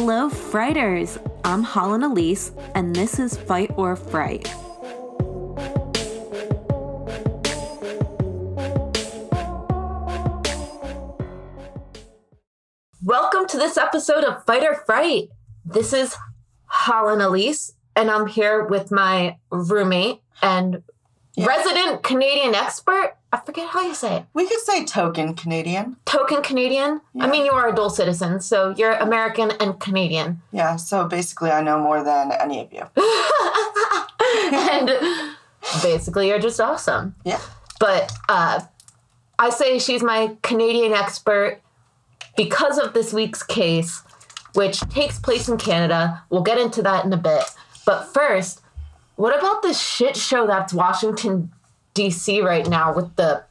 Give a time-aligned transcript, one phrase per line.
[0.00, 1.18] Hello, Frighters!
[1.44, 4.46] I'm Holland Elise, and this is Fight or Fright.
[13.02, 15.30] Welcome to this episode of Fight or Fright.
[15.64, 16.14] This is
[16.66, 20.84] Holland Elise, and I'm here with my roommate and
[21.36, 23.17] resident Canadian expert.
[23.30, 24.24] I forget how you say it.
[24.32, 25.96] We could say token Canadian.
[26.06, 27.02] Token Canadian.
[27.20, 30.40] I mean, you are a dual citizen, so you're American and Canadian.
[30.50, 32.84] Yeah, so basically, I know more than any of you.
[34.52, 34.90] and
[35.82, 37.14] basically, you're just awesome.
[37.24, 37.40] Yeah.
[37.78, 38.60] But uh,
[39.38, 41.60] I say she's my Canadian expert
[42.34, 44.02] because of this week's case,
[44.54, 46.22] which takes place in Canada.
[46.30, 47.44] We'll get into that in a bit.
[47.84, 48.62] But first,
[49.16, 51.52] what about this shit show that's Washington,
[51.98, 52.40] D.C.
[52.42, 53.42] right now with the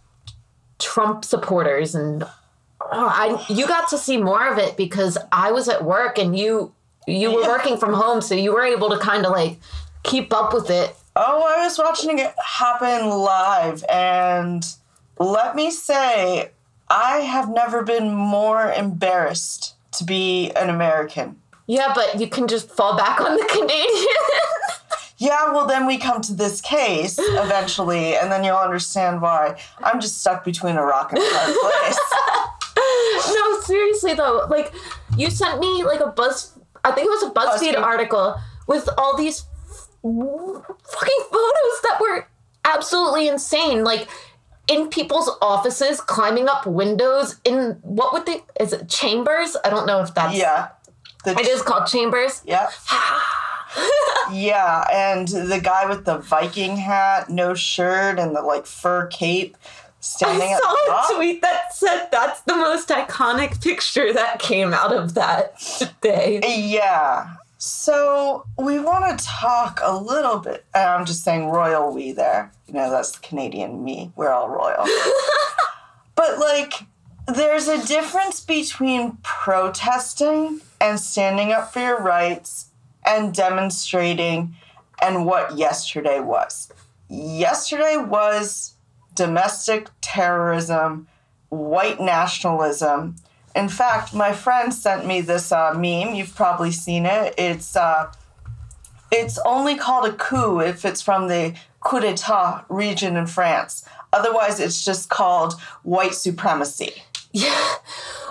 [0.79, 1.93] Trump supporters?
[1.93, 2.29] And oh,
[2.91, 6.73] I, you got to see more of it because I was at work and you
[7.05, 9.59] you were working from home, so you were able to kind of like
[10.03, 10.95] keep up with it.
[11.15, 14.65] Oh, I was watching it happen live, and
[15.19, 16.51] let me say,
[16.89, 21.39] I have never been more embarrassed to be an American.
[21.65, 24.07] Yeah, but you can just fall back on the Canadian.
[25.17, 29.59] Yeah, well, then we come to this case eventually, and then you'll understand why.
[29.79, 31.99] I'm just stuck between a rock and a hard place.
[33.35, 34.73] no, seriously though, like
[35.17, 36.57] you sent me like a buzz.
[36.83, 37.81] I think it was a BuzzFeed BuzzFeed.
[37.81, 38.35] article
[38.67, 39.41] with all these
[40.03, 42.27] fucking photos that were
[42.63, 43.83] absolutely insane.
[43.83, 44.07] Like
[44.67, 48.43] in people's offices, climbing up windows in what would they?
[48.59, 49.57] Is it chambers?
[49.65, 50.37] I don't know if that's.
[50.37, 50.69] Yeah.
[51.25, 52.43] The It is called chambers.
[52.45, 52.69] Yeah.
[54.31, 59.57] yeah, and the guy with the Viking hat, no shirt, and the like fur cape
[59.99, 64.39] standing I at the saw a tweet that said that's the most iconic picture that
[64.39, 65.53] came out of that
[66.01, 66.41] day.
[66.45, 67.35] Yeah.
[67.59, 70.65] So we want to talk a little bit.
[70.75, 72.51] and I'm just saying royal we there.
[72.67, 74.11] You know, that's the Canadian me.
[74.15, 74.85] We're all royal.
[76.15, 76.73] but like,
[77.27, 82.67] there's a difference between protesting and standing up for your rights
[83.07, 84.53] and demonstrating
[85.01, 86.71] and what yesterday was.
[87.09, 88.73] Yesterday was
[89.15, 91.07] domestic terrorism,
[91.49, 93.15] white nationalism.
[93.55, 96.13] In fact, my friend sent me this uh, meme.
[96.13, 97.33] You've probably seen it.
[97.37, 98.11] It's uh,
[99.11, 103.85] it's only called a coup if it's from the coup d'état region in France.
[104.11, 105.53] Otherwise, it's just called
[105.83, 106.91] white supremacy.
[107.33, 107.75] Yeah.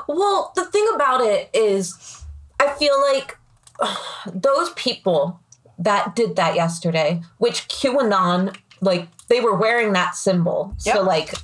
[0.08, 2.24] Well, the thing about it is,
[2.58, 3.36] I feel like
[4.32, 5.40] those people
[5.78, 10.74] that did that yesterday, which QAnon, like, they were wearing that symbol.
[10.78, 11.34] So, like,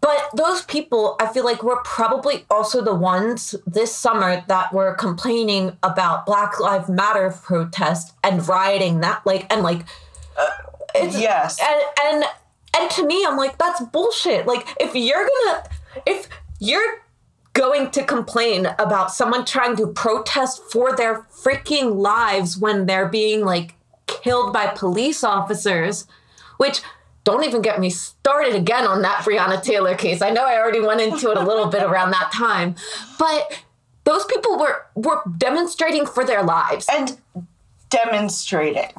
[0.00, 4.94] but those people, I feel like, were probably also the ones this summer that were
[4.94, 9.84] complaining about Black Lives Matter protest and rioting that, like, and like,
[10.38, 10.46] uh,
[10.94, 11.58] it's, Yes.
[11.60, 12.24] and and
[12.78, 15.62] and to me i'm like that's bullshit like if you're gonna
[16.06, 16.28] if
[16.60, 17.00] you're
[17.56, 23.44] going to complain about someone trying to protest for their freaking lives when they're being
[23.44, 23.74] like
[24.06, 26.06] killed by police officers
[26.58, 26.82] which
[27.24, 30.22] don't even get me started again on that Breonna Taylor case.
[30.22, 32.76] I know I already went into it a little bit around that time,
[33.18, 33.64] but
[34.04, 36.86] those people were were demonstrating for their lives.
[36.90, 37.18] and
[37.88, 38.92] demonstrating.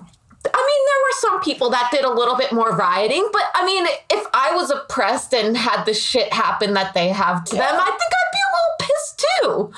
[0.53, 3.65] I mean, there were some people that did a little bit more rioting, but I
[3.65, 7.63] mean, if I was oppressed and had the shit happen that they have to them,
[7.63, 9.71] I think I'd be a little pissed too.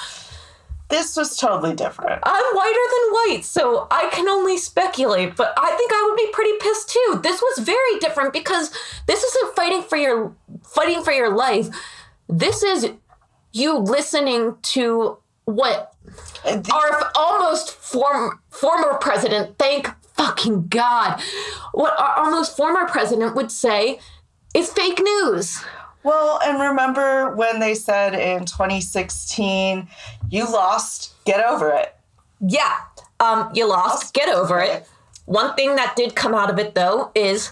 [0.90, 2.20] This was totally different.
[2.24, 6.32] I'm whiter than white, so I can only speculate, but I think I would be
[6.34, 7.20] pretty pissed too.
[7.22, 8.72] This was very different because
[9.06, 11.70] this isn't fighting for your fighting for your life.
[12.28, 12.92] This is
[13.52, 15.94] you listening to what
[16.44, 21.22] the- our almost form, former president, thank fucking God,
[21.72, 24.00] what our almost former president would say
[24.56, 25.64] is fake news.
[26.04, 29.88] Well, and remember when they said in 2016,
[30.30, 31.96] you lost, get over it.
[32.40, 32.74] Yeah,
[33.20, 34.88] um, you lost, get over it.
[35.26, 37.52] One thing that did come out of it though is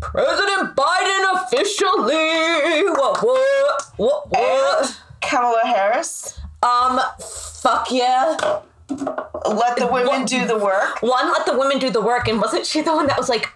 [0.00, 2.84] President Biden officially.
[2.90, 5.00] What, what, what, what?
[5.20, 8.60] Kamala Harris, Um, fuck yeah.
[8.88, 11.00] let the women do the work.
[11.02, 13.48] One, let the women do the work, and wasn't she the one that was like,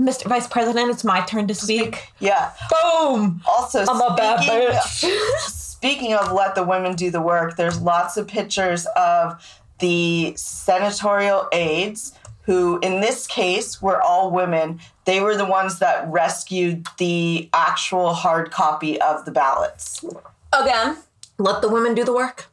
[0.00, 0.24] Mr.
[0.24, 2.08] Vice President, it's my turn to speak?
[2.20, 2.52] Yeah.
[2.70, 3.42] Boom!
[3.46, 5.10] Also, I'm a bad bitch.
[5.40, 9.42] Speaking of let the women do the work, there's lots of pictures of
[9.78, 14.80] the senatorial aides who, in this case, were all women.
[15.04, 20.04] They were the ones that rescued the actual hard copy of the ballots.
[20.52, 20.96] Again,
[21.38, 22.46] let the women do the work.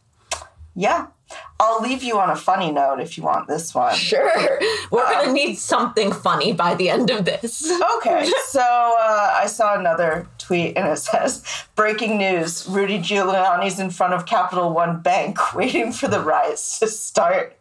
[0.76, 1.08] Yeah.
[1.59, 3.95] I'll leave you on a funny note if you want this one.
[3.95, 4.59] Sure.
[4.91, 7.71] We're gonna need something funny by the end of this.
[7.97, 11.44] Okay, so uh, I saw another tweet and it says
[11.75, 16.88] Breaking news Rudy Giuliani's in front of Capital One Bank waiting for the riots to
[16.88, 17.57] start.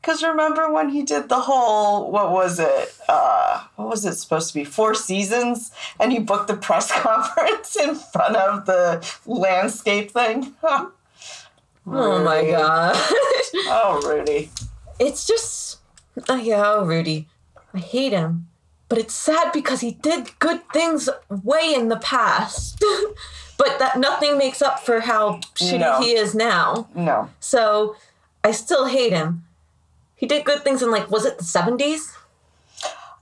[0.00, 2.94] Because remember when he did the whole, what was it?
[3.08, 4.64] Uh, what was it supposed to be?
[4.64, 5.72] Four seasons?
[5.98, 10.54] And he booked the press conference in front of the landscape thing?
[11.92, 12.96] Oh, Oh my god.
[13.70, 14.50] Oh Rudy.
[14.98, 15.78] it's just
[16.28, 17.26] oh, yeah, oh, Rudy.
[17.74, 18.48] I hate him.
[18.88, 22.82] But it's sad because he did good things way in the past.
[23.58, 26.00] but that nothing makes up for how shitty No.
[26.00, 26.88] he is now.
[26.94, 27.28] No.
[27.40, 27.96] So
[28.44, 29.44] I still hate him.
[30.16, 32.14] He did good things in like was it the 70s?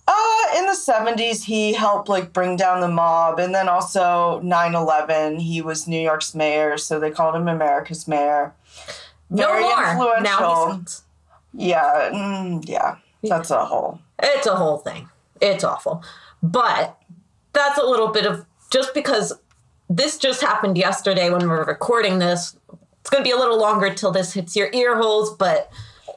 [0.09, 3.39] Uh, in the 70s, he helped like bring down the mob.
[3.39, 8.07] And then also 9 11, he was New York's mayor, so they called him America's
[8.07, 8.55] mayor.
[9.31, 9.85] No Very more.
[9.91, 10.23] influential.
[10.23, 11.03] Now he's
[11.53, 13.99] Yeah, mm, yeah, that's a whole.
[14.23, 15.09] It's a whole thing.
[15.41, 16.05] It's awful.
[16.43, 16.97] But
[17.53, 19.33] that's a little bit of just because
[19.91, 22.57] this just happened yesterday when we're recording this.
[23.01, 25.71] It's going to be a little longer till this hits your ear holes, but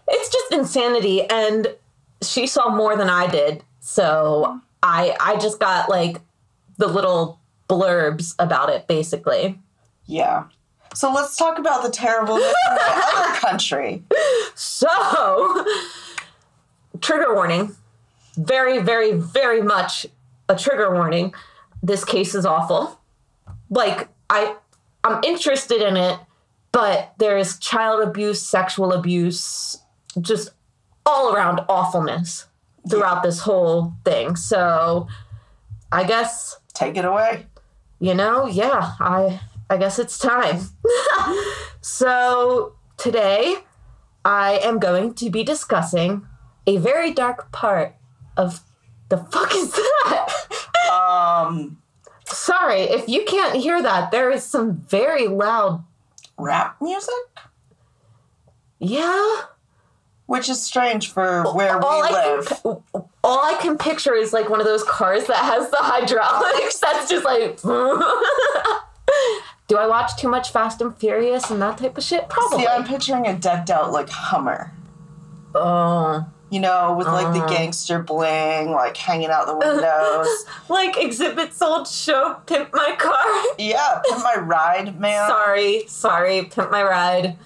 [0.08, 1.68] it's just insanity and
[2.22, 3.64] she saw more than I did.
[3.90, 6.22] So I I just got like
[6.78, 9.60] the little blurbs about it basically.
[10.06, 10.44] Yeah.
[10.94, 12.82] So let's talk about the terribleness the
[13.16, 14.04] other country.
[14.54, 15.66] So,
[17.02, 17.76] trigger warning.
[18.36, 20.06] Very, very, very much
[20.48, 21.34] a trigger warning.
[21.82, 23.00] This case is awful.
[23.72, 24.56] Like, I
[25.04, 26.20] I'm interested in it,
[26.72, 29.80] but there's child abuse, sexual abuse,
[30.22, 30.50] just
[31.08, 32.46] all around awfulness
[32.88, 34.36] throughout this whole thing.
[34.36, 35.08] So,
[35.92, 37.48] I guess Take it away.
[38.00, 40.60] you know, yeah, I I guess it's time.
[41.82, 43.58] so today
[44.26, 46.26] I am going to be discussing
[46.68, 47.96] a very dark part
[48.38, 48.62] of
[49.10, 50.36] the fuck is that?
[50.92, 51.78] Um,
[52.26, 55.84] Sorry, if you can't hear that, there is some very loud
[56.38, 57.14] rap music?
[58.80, 59.42] yeah.
[60.30, 62.48] Which is strange for where we I live.
[62.48, 62.64] can
[63.24, 66.78] all I can picture is like one of those cars that has the hydraulics.
[66.80, 67.60] That's just like.
[69.68, 72.28] Do I watch too much Fast and Furious and that type of shit?
[72.30, 72.60] Probably.
[72.60, 74.72] See, I'm picturing a decked out like Hummer.
[75.56, 76.26] oh.
[76.52, 77.48] You know, with like the Uh.
[77.48, 80.46] gangster bling, like hanging out the windows.
[80.68, 85.28] like exhibit sold show pimp my car yeah, put my ride, man.
[85.30, 87.38] sorry sorry pimp my ride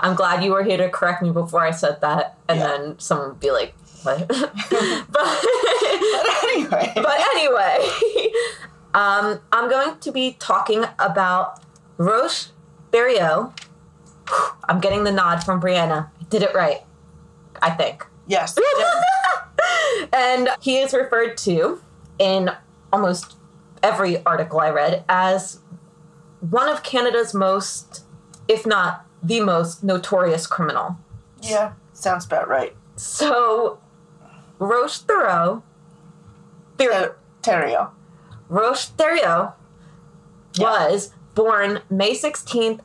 [0.00, 2.66] i'm glad you were here to correct me before i said that and Yeah.
[2.66, 4.38] then someone would be like what but
[5.10, 6.92] But anyway.
[6.96, 8.30] but anyway
[8.94, 11.60] um i'm going to be talking about
[11.98, 12.46] roch
[12.92, 13.52] Thériault.
[14.68, 16.80] i'm getting the nod from brianna i did it right
[17.62, 18.56] i think yes.
[20.12, 21.80] and he is referred to
[22.18, 22.50] in
[22.92, 23.36] almost
[23.82, 25.60] every article I read as
[26.40, 28.04] one of Canada's most,
[28.48, 30.96] if not the most, notorious criminal.
[31.42, 32.76] Yeah, sounds about right.
[32.96, 33.78] So,
[34.58, 35.62] Roch Thoreau,
[36.78, 37.90] Ter- Terrio.
[38.48, 39.54] Roch Thériault
[40.54, 40.64] Yeah.
[40.88, 42.80] was born May 16th,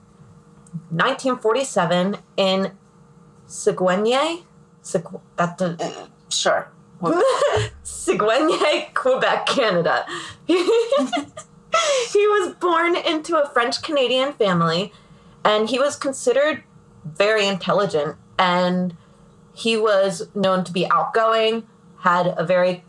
[0.89, 2.71] 1947 in
[3.45, 4.43] Saguenay.
[4.81, 5.05] Sig-
[5.35, 6.69] that's the Uh, sure.
[7.83, 10.05] Saguenay, Quebec, Canada.
[10.47, 14.91] he was born into a French Canadian family
[15.43, 16.63] and he was considered
[17.05, 18.95] very intelligent and
[19.53, 21.67] he was known to be outgoing,
[21.99, 22.83] had a very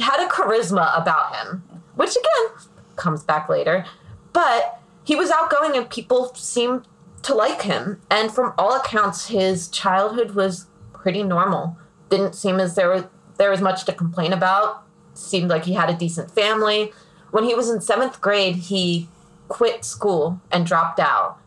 [0.00, 1.62] had a charisma about him,
[1.94, 3.86] which again comes back later.
[4.32, 6.86] But he was outgoing and people seemed
[7.22, 8.00] to like him.
[8.10, 11.78] And from all accounts, his childhood was pretty normal.
[12.10, 13.04] Didn't seem as there was
[13.38, 14.82] there was much to complain about.
[15.14, 16.92] Seemed like he had a decent family.
[17.30, 19.08] When he was in seventh grade, he
[19.48, 21.38] quit school and dropped out.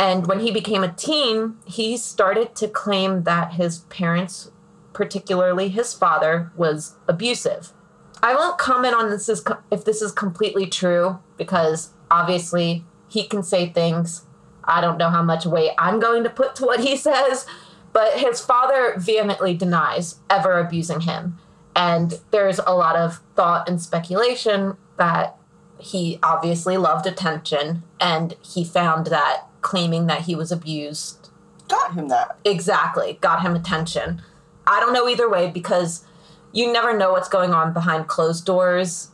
[0.00, 4.50] And when he became a teen, he started to claim that his parents,
[4.94, 7.74] particularly his father, was abusive.
[8.22, 13.42] I won't comment on this is if this is completely true because obviously he can
[13.42, 14.24] say things.
[14.64, 17.44] I don't know how much weight I'm going to put to what he says,
[17.92, 21.38] but his father vehemently denies ever abusing him.
[21.76, 25.36] And there's a lot of thought and speculation that
[25.78, 31.28] he obviously loved attention and he found that claiming that he was abused
[31.68, 32.36] Got him that.
[32.44, 34.22] exactly got him attention.
[34.66, 36.04] I don't know either way because
[36.52, 39.08] you never know what's going on behind closed doors.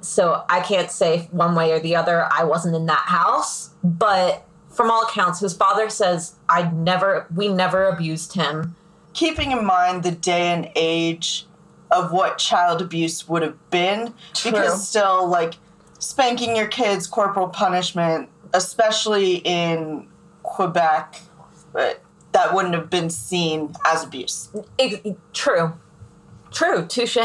[0.00, 2.26] So I can't say one way or the other.
[2.32, 7.48] I wasn't in that house, but from all accounts, his father says, I never, we
[7.48, 8.76] never abused him.
[9.12, 11.46] Keeping in mind the day and age
[11.90, 14.52] of what child abuse would have been, True.
[14.52, 15.54] because still, like,
[15.98, 20.08] spanking your kids, corporal punishment, especially in
[20.42, 21.20] Quebec,
[21.72, 22.02] but
[22.32, 24.50] that wouldn't have been seen as abuse.
[24.78, 25.72] Ex- true.
[26.50, 27.16] True, touche.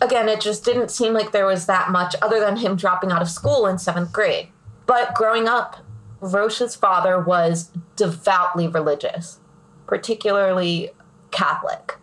[0.00, 3.22] Again, it just didn't seem like there was that much other than him dropping out
[3.22, 4.48] of school in seventh grade.
[4.86, 5.76] But growing up,
[6.20, 9.40] Roch's father was devoutly religious,
[9.86, 10.90] particularly
[11.30, 11.98] Catholic.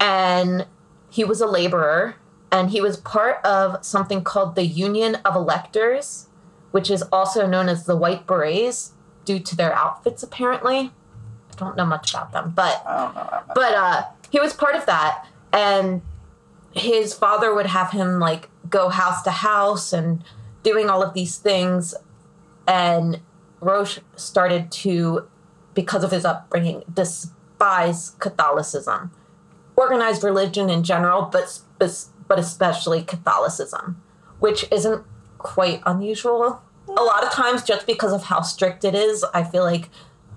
[0.00, 0.66] And
[1.10, 2.16] he was a laborer,
[2.52, 6.28] and he was part of something called the Union of Electors,
[6.70, 8.92] which is also known as the White Berets
[9.24, 10.92] due to their outfits, apparently.
[11.52, 13.22] I don't know much about them, but I don't know.
[13.30, 16.02] that but uh he was part of that and
[16.72, 20.22] his father would have him like go house to house and
[20.62, 21.94] doing all of these things
[22.66, 23.20] and
[23.60, 25.26] roch started to
[25.74, 29.10] because of his upbringing despise catholicism
[29.76, 34.02] organized religion in general but but especially catholicism
[34.40, 35.02] which isn't
[35.54, 39.62] quite unusual a lot of times just because of how strict it is i feel
[39.62, 39.88] like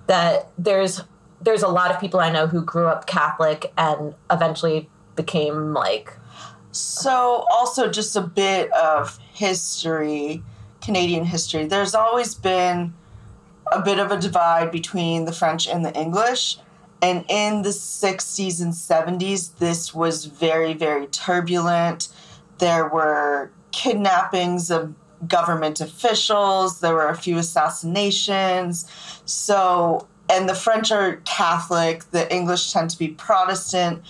[0.07, 1.01] that there's
[1.41, 6.13] there's a lot of people I know who grew up Catholic and eventually became like
[6.71, 10.43] So, also just a bit of history,
[10.81, 11.65] Canadian history.
[11.65, 12.93] There's always been
[13.71, 16.57] a bit of a divide between the French and the English.
[17.01, 22.09] And in the 60s and 70s, this was very, very turbulent.
[22.57, 23.51] There were
[23.81, 24.93] kidnappings of
[25.27, 28.85] government officials, there were a few assassinations.
[29.25, 34.03] So, and the French are Catholic, the English tend to be Protestant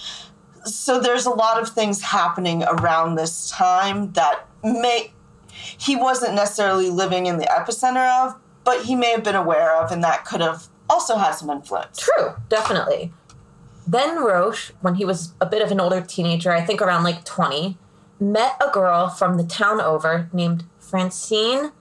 [0.65, 5.11] so there's a lot of things happening around this time that may
[5.77, 9.91] he wasn't necessarily living in the epicenter of but he may have been aware of
[9.91, 13.13] and that could have also had some influence true, definitely.
[13.87, 17.25] Then Roch, when he was a bit of an older teenager, I think around like
[17.25, 17.75] 20,
[18.19, 21.71] met a girl from the town over named Francine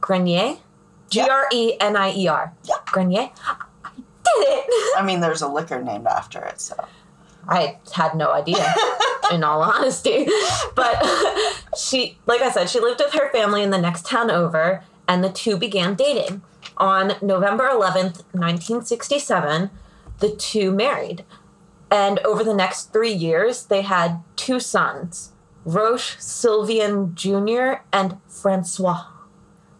[0.00, 0.58] Grenier.
[1.10, 2.52] G R E N I E R.
[2.86, 3.30] Grenier.
[3.44, 4.94] I did it.
[4.98, 6.76] i mean there's a liquor named after it so
[7.48, 8.74] I had no idea,
[9.32, 10.28] in all honesty.
[10.74, 11.02] But
[11.78, 15.24] she, like I said, she lived with her family in the next town over, and
[15.24, 16.42] the two began dating.
[16.76, 19.70] On November 11th, 1967,
[20.18, 21.24] the two married.
[21.90, 25.32] And over the next three years, they had two sons
[25.68, 27.82] Roch Sylvain Jr.
[27.92, 29.04] and Francois.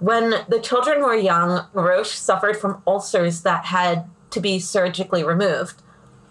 [0.00, 5.82] When the children were young, Roch suffered from ulcers that had to be surgically removed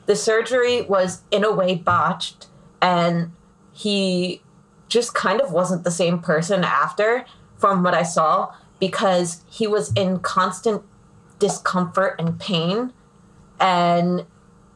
[0.07, 2.47] the surgery was in a way botched
[2.81, 3.31] and
[3.73, 4.41] he
[4.89, 7.25] just kind of wasn't the same person after
[7.57, 10.81] from what i saw because he was in constant
[11.39, 12.91] discomfort and pain
[13.59, 14.25] and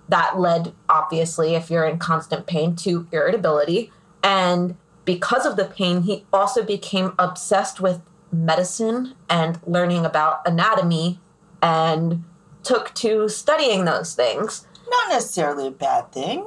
[0.09, 3.91] that led obviously if you're in constant pain to irritability
[4.23, 4.75] and
[5.05, 8.01] because of the pain he also became obsessed with
[8.31, 11.19] medicine and learning about anatomy
[11.61, 12.23] and
[12.63, 14.67] took to studying those things.
[14.89, 16.45] Not necessarily a bad thing.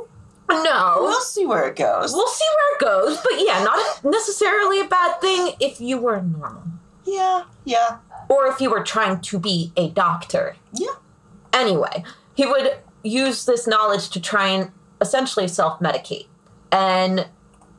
[0.48, 0.96] No.
[1.00, 2.12] We'll see where it goes.
[2.12, 6.22] We'll see where it goes, but yeah, not necessarily a bad thing if you were
[6.22, 6.62] normal.
[7.04, 7.98] Yeah yeah.
[8.28, 10.56] Or if you were trying to be a doctor.
[10.72, 10.94] yeah.
[11.52, 12.04] Anyway,
[12.34, 16.26] he would use this knowledge to try and essentially self medicate.
[16.72, 17.28] And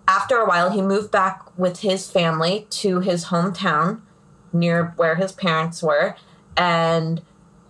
[0.07, 4.01] after a while, he moved back with his family to his hometown
[4.53, 6.15] near where his parents were,
[6.55, 7.21] and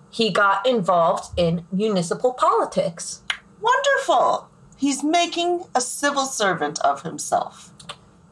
[0.10, 3.22] he got involved in municipal politics.
[3.60, 7.72] wonderful he's making a civil servant of himself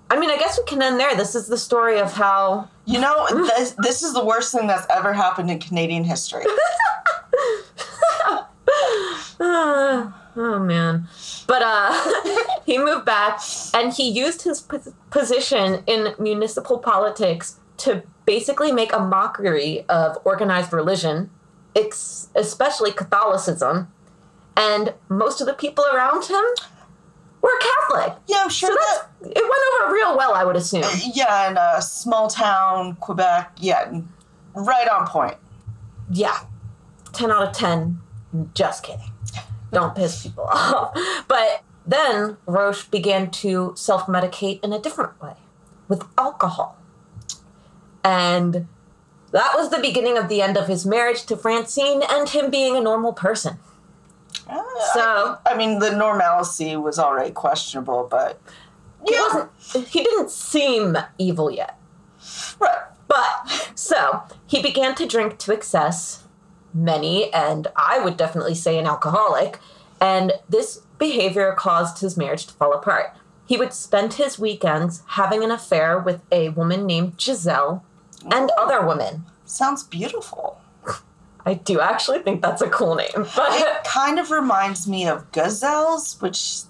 [0.09, 1.15] I mean, I guess we can end there.
[1.15, 3.25] This is the story of how you know
[3.57, 6.43] this, this is the worst thing that's ever happened in canadian history
[10.35, 11.07] oh man.
[11.47, 11.93] But uh
[12.65, 13.39] he moved back
[13.73, 20.17] and he used his pos- position in municipal politics to basically make a mockery of
[20.23, 21.29] organized religion,
[21.75, 23.87] ex- especially Catholicism.
[24.55, 26.43] And most of the people around him
[27.41, 28.13] were Catholic.
[28.27, 30.83] yeah i'm sure So that's, that it went over real well, I would assume.
[31.13, 33.91] yeah in a small town quebec yeah
[34.55, 35.35] right on point
[36.09, 36.37] Yeah.
[37.13, 37.99] 10 out of 10.
[38.53, 39.11] Just kidding.
[39.73, 40.97] Don't piss people off.
[41.27, 45.33] But then Roch began to self medicate in a different way
[45.87, 46.77] with alcohol.
[48.03, 48.67] And
[49.31, 52.75] that was the beginning of the end of his marriage to Francine and him being
[52.75, 53.57] a normal person.
[54.49, 54.61] Uh,
[54.93, 58.39] So- I, I mean, the normalcy was already questionable, but
[59.07, 61.77] He wasn't he didn't seem evil yet.
[62.59, 62.79] right.
[63.07, 66.22] But so he began to drink to excess
[66.73, 69.59] many, and I would definitely say an alcoholic.
[70.01, 73.15] And this behavior caused his marriage to fall apart.
[73.45, 77.83] He would spend his weekends having an affair with a woman named Giselle
[78.31, 79.25] and other women.
[79.45, 80.59] Sounds beautiful.
[81.45, 85.29] I do actually think that's a cool name, But It kind of reminds me of
[85.33, 86.61] gazelles, which,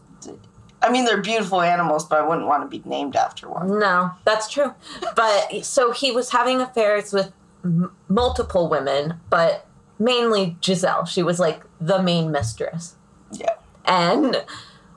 [0.81, 3.79] I mean, they're beautiful animals, but I wouldn't want to be named after one.
[3.79, 4.73] no, that's true.
[5.15, 7.31] But so he was having affairs with
[7.63, 9.67] m- multiple women, but
[9.99, 11.05] mainly Giselle.
[11.05, 12.95] She was like the main mistress.
[13.31, 13.55] Yeah.
[13.85, 14.45] And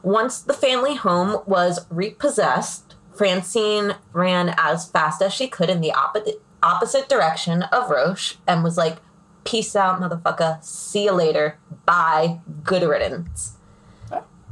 [0.02, 5.92] once the family home was repossessed, Francine ran as fast as she could in the
[5.92, 8.98] opposite opposite direction of Roch and was like,
[9.44, 10.62] "Peace out, motherfucker.
[10.62, 11.58] See you later.
[11.84, 12.40] Bye.
[12.62, 13.56] Good riddance."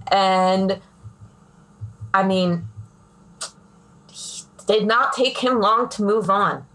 [0.08, 0.80] And
[2.12, 2.68] I mean,
[4.08, 6.66] it did not take him long to move on.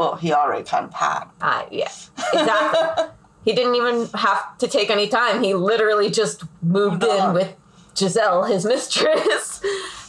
[0.00, 1.24] Well, he already kind of had.
[1.42, 1.92] Uh, yeah,
[2.32, 3.04] exactly.
[3.44, 5.42] he didn't even have to take any time.
[5.42, 7.54] He literally just moved in with
[7.94, 9.60] Giselle, his mistress,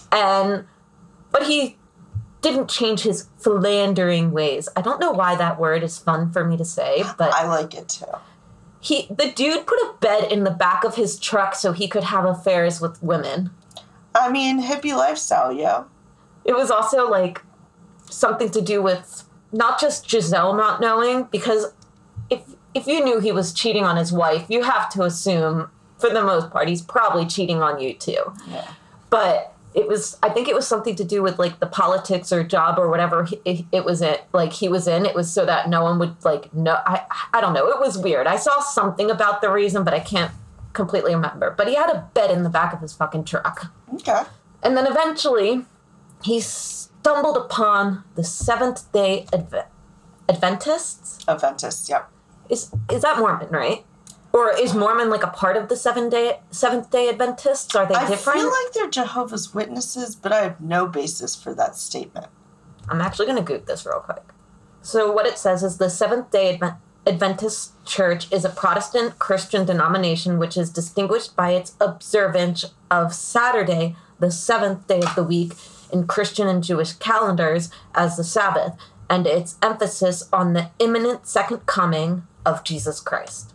[0.10, 0.64] and
[1.34, 1.76] but he
[2.40, 4.70] didn't change his philandering ways.
[4.78, 7.74] I don't know why that word is fun for me to say, but I like
[7.74, 8.06] it too.
[8.80, 12.06] he the dude put a bed in the back of his truck so he could
[12.06, 13.50] have affairs with women.
[14.16, 15.84] I mean, hippie lifestyle, yeah.
[16.46, 17.42] It was also like
[18.10, 21.74] something to do with not just Giselle not knowing, because
[22.30, 22.42] if
[22.74, 26.24] if you knew he was cheating on his wife, you have to assume for the
[26.24, 28.34] most part he's probably cheating on you too.
[28.50, 28.68] Yeah.
[29.10, 32.44] But it was I think it was something to do with like the politics or
[32.44, 35.06] job or whatever he, it, it was in like he was in.
[35.06, 36.80] It was so that no one would like know.
[36.86, 37.04] I
[37.34, 37.68] I don't know.
[37.68, 38.28] It was weird.
[38.28, 40.32] I saw something about the reason, but I can't
[40.74, 41.52] completely remember.
[41.52, 43.72] But he had a bed in the back of his fucking truck.
[43.96, 44.24] Okay.
[44.64, 45.66] And then eventually,
[46.24, 46.42] he
[47.02, 49.66] stumbled upon the Seventh Day Adve-
[50.30, 51.20] Adventists.
[51.28, 52.10] Adventist, yep.
[52.50, 53.86] Is is that Mormon, right?
[54.34, 57.76] Or is Mormon like a part of the Seven Day Seventh Day Adventists?
[57.76, 58.40] Are they I different?
[58.40, 62.28] I feel like they're Jehovah's Witnesses, but I have no basis for that statement.
[62.88, 64.24] I'm actually going to goop this real quick.
[64.82, 69.66] So, what it says is the Seventh day Advent- Adventist Church is a Protestant Christian
[69.66, 75.54] denomination which is distinguished by its observance of Saturday, the seventh day of the week,
[75.92, 78.74] in Christian and Jewish calendars as the Sabbath,
[79.10, 83.54] and its emphasis on the imminent second coming of Jesus Christ.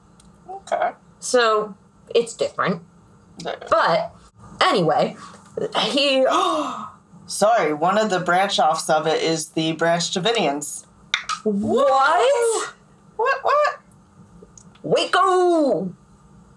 [0.48, 0.92] Okay.
[1.18, 1.74] So,
[2.14, 2.82] it's different.
[3.38, 3.54] Yeah.
[3.70, 4.14] But,
[4.60, 5.16] anyway,
[5.80, 6.26] he.
[7.28, 10.84] Sorry, one of the branch offs of it is the Branch Davidians.
[11.42, 12.74] What?
[13.16, 13.38] What?
[13.42, 13.80] What?
[14.82, 15.92] Waco!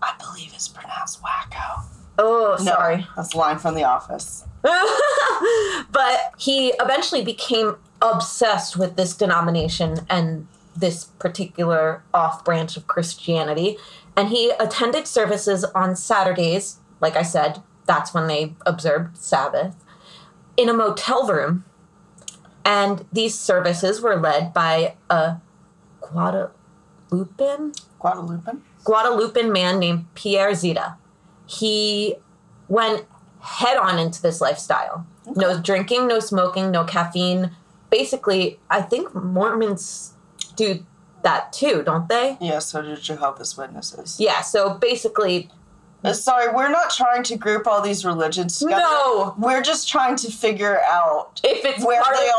[0.01, 1.83] I believe it's pronounced wacko.
[2.19, 3.07] Oh, No, sorry.
[3.15, 4.45] that's a line from The Office.
[5.91, 13.77] but he eventually became obsessed with this denomination and this particular off branch of Christianity.
[14.15, 16.79] And he attended services on Saturdays.
[16.99, 19.75] Like I said, that's when they observed Sabbath
[20.57, 21.65] in a motel room.
[22.65, 25.37] And these services were led by a
[26.01, 28.51] Guadalupan Guadalupe.
[28.83, 30.95] Guadalupan man named Pierre Zita.
[31.47, 32.15] He
[32.67, 33.05] went
[33.41, 35.05] head on into this lifestyle.
[35.35, 37.51] No drinking, no smoking, no caffeine.
[37.89, 40.13] Basically, I think Mormons
[40.55, 40.85] do
[41.23, 42.37] that too, don't they?
[42.39, 44.17] Yeah, so do Jehovah's Witnesses.
[44.19, 45.49] Yeah, so basically,
[46.03, 48.81] Uh, sorry, we're not trying to group all these religions together.
[48.81, 49.35] No.
[49.37, 52.35] We're just trying to figure out if it's where they of-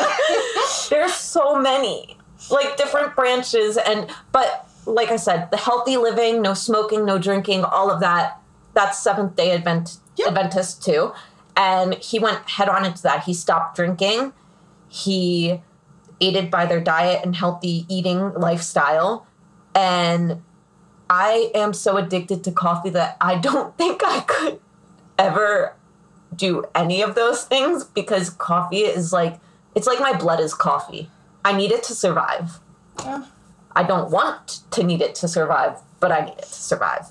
[0.00, 0.08] all
[0.90, 2.16] there's so many
[2.50, 7.62] like different branches and but like i said the healthy living no smoking no drinking
[7.64, 8.38] all of that
[8.74, 10.28] that's seventh day advent Yep.
[10.28, 11.12] adventist too
[11.56, 14.32] and he went head on into that he stopped drinking
[14.88, 15.60] he
[16.20, 19.26] aided by their diet and healthy eating lifestyle
[19.74, 20.42] and
[21.08, 24.60] i am so addicted to coffee that i don't think i could
[25.18, 25.74] ever
[26.34, 29.40] do any of those things because coffee is like
[29.74, 31.10] it's like my blood is coffee.
[31.44, 32.58] I need it to survive.
[33.04, 33.26] Yeah.
[33.72, 37.06] I don't want to need it to survive, but I need it to survive.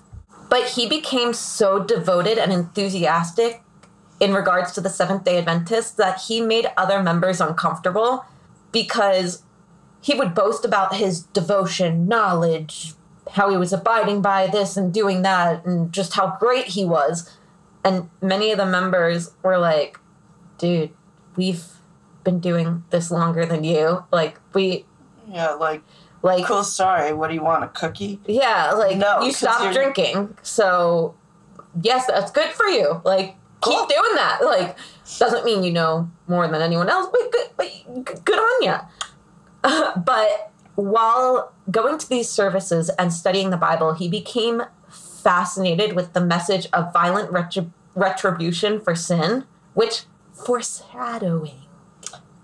[0.57, 3.61] But he became so devoted and enthusiastic
[4.19, 8.25] in regards to the Seventh day Adventists that he made other members uncomfortable
[8.71, 9.43] because
[10.01, 12.93] he would boast about his devotion, knowledge,
[13.33, 17.37] how he was abiding by this and doing that, and just how great he was.
[17.83, 19.99] And many of the members were like,
[20.57, 20.89] dude,
[21.35, 21.65] we've
[22.23, 24.05] been doing this longer than you.
[24.11, 24.85] Like, we,
[25.29, 25.83] Yeah, like,
[26.21, 27.13] like, cool story.
[27.13, 27.63] What do you want?
[27.63, 28.19] A cookie?
[28.25, 30.37] yeah, like, No, you you're- drinking.
[30.41, 31.15] So,
[31.81, 33.01] yes, that's good for you.
[33.05, 33.73] Like, Cool.
[33.85, 34.39] keep doing that.
[34.43, 34.77] Like,
[35.19, 38.75] doesn't mean you know more than anyone else, but good, but good on you.
[40.03, 46.21] but while going to these services and studying the Bible, he became fascinated with the
[46.21, 50.03] message of violent retrib- retribution for sin, which
[50.33, 51.61] foreshadowing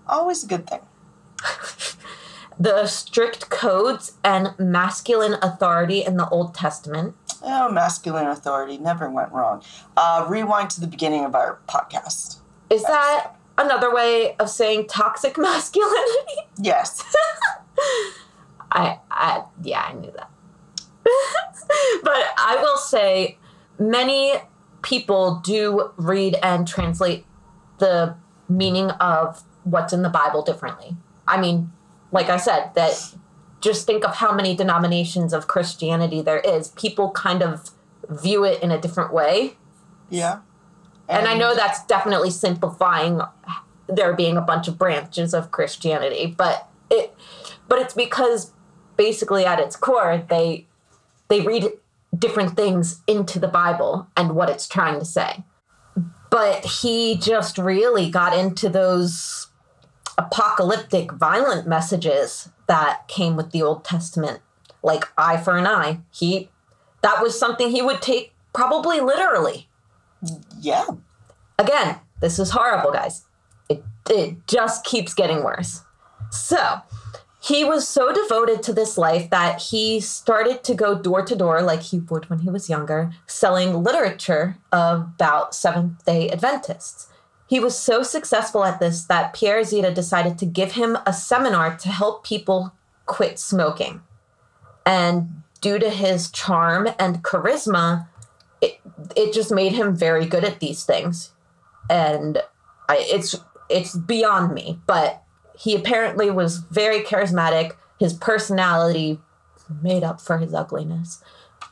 [0.06, 0.80] Always a good thing.
[2.58, 7.14] the strict codes and masculine authority in the Old Testament.
[7.42, 9.62] Oh, masculine authority never went wrong.
[9.96, 12.38] Uh, rewind to the beginning of our podcast.
[12.70, 16.48] Is that another way of saying toxic masculinity?
[16.60, 17.04] Yes.
[18.72, 20.30] I, I, yeah, I knew that.
[22.02, 23.38] but I will say,
[23.78, 24.34] many
[24.82, 27.24] people do read and translate
[27.78, 28.16] the
[28.48, 30.96] meaning of what's in the Bible differently.
[31.26, 31.72] I mean,
[32.14, 33.14] like I said, that
[33.60, 36.68] just think of how many denominations of Christianity there is.
[36.68, 37.70] People kind of
[38.08, 39.56] view it in a different way.
[40.08, 40.40] Yeah.
[41.08, 43.20] And I know that's definitely simplifying
[43.88, 47.14] there being a bunch of branches of Christianity, but it
[47.68, 48.52] but it's because
[48.96, 50.66] basically at its core they
[51.28, 51.72] they read
[52.16, 55.44] different things into the Bible and what it's trying to say.
[56.30, 59.48] But he just really got into those
[60.18, 64.40] apocalyptic violent messages that came with the Old Testament,
[64.82, 66.00] like eye for an eye.
[66.10, 66.50] He
[67.02, 69.68] that was something he would take probably literally.
[70.58, 70.86] Yeah.
[71.58, 73.26] Again, this is horrible, guys.
[73.68, 75.82] It, it just keeps getting worse.
[76.30, 76.80] So,
[77.44, 81.60] he was so devoted to this life that he started to go door to door,
[81.60, 87.08] like he would when he was younger, selling literature about Seventh day Adventists.
[87.46, 91.76] He was so successful at this that Pierre Zita decided to give him a seminar
[91.76, 92.72] to help people
[93.06, 94.02] quit smoking.
[94.86, 98.08] And due to his charm and charisma,
[98.60, 98.80] it,
[99.14, 101.32] it just made him very good at these things.
[101.90, 102.38] And
[102.88, 103.36] I, it's
[103.70, 105.22] it's beyond me but
[105.56, 107.72] he apparently was very charismatic.
[107.98, 109.20] His personality
[109.82, 111.22] made up for his ugliness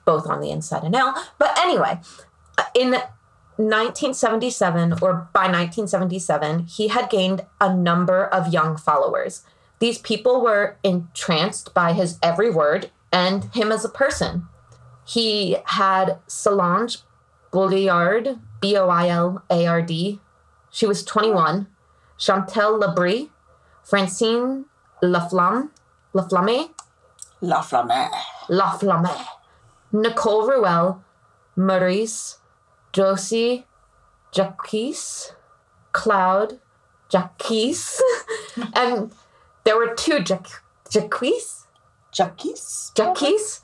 [0.05, 1.17] both on the inside and out.
[1.39, 1.99] But anyway
[2.75, 2.97] in
[3.57, 9.45] 1977 or by 1977 he had gained a number of young followers.
[9.79, 14.49] These people were entranced by his every word and him as a person.
[15.05, 16.99] He had Solange
[17.53, 20.21] Boilard, B O I L A R D.
[20.71, 21.67] She was 21.
[22.17, 23.31] Chantal Labrie,
[23.83, 24.67] Francine
[25.03, 25.71] Laflamme,
[26.15, 26.71] Laflamme,
[27.43, 28.09] Laflamme,
[28.49, 29.27] Laflamme,
[29.93, 31.03] Nicole Ruel,
[31.57, 32.39] Maurice,
[32.93, 33.67] Josie,
[34.35, 35.35] Jacques,
[35.93, 36.61] Claude,
[37.11, 37.51] Jacques,
[38.75, 39.13] and
[39.65, 41.23] there were two Jacques, Jacques,
[42.13, 42.41] Jacques.
[42.95, 43.63] Jacques.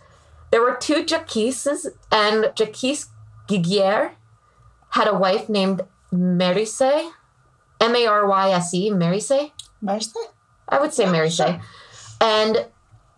[0.50, 3.08] There were two Jaquises, and Jacques
[3.48, 4.12] Giguier
[4.90, 7.10] had a wife named Maryse,
[7.80, 9.52] M A R Y S E, Maryse.
[9.80, 10.20] Mercy?
[10.68, 11.36] I would say Maryse.
[11.36, 11.60] sure.
[12.20, 12.66] And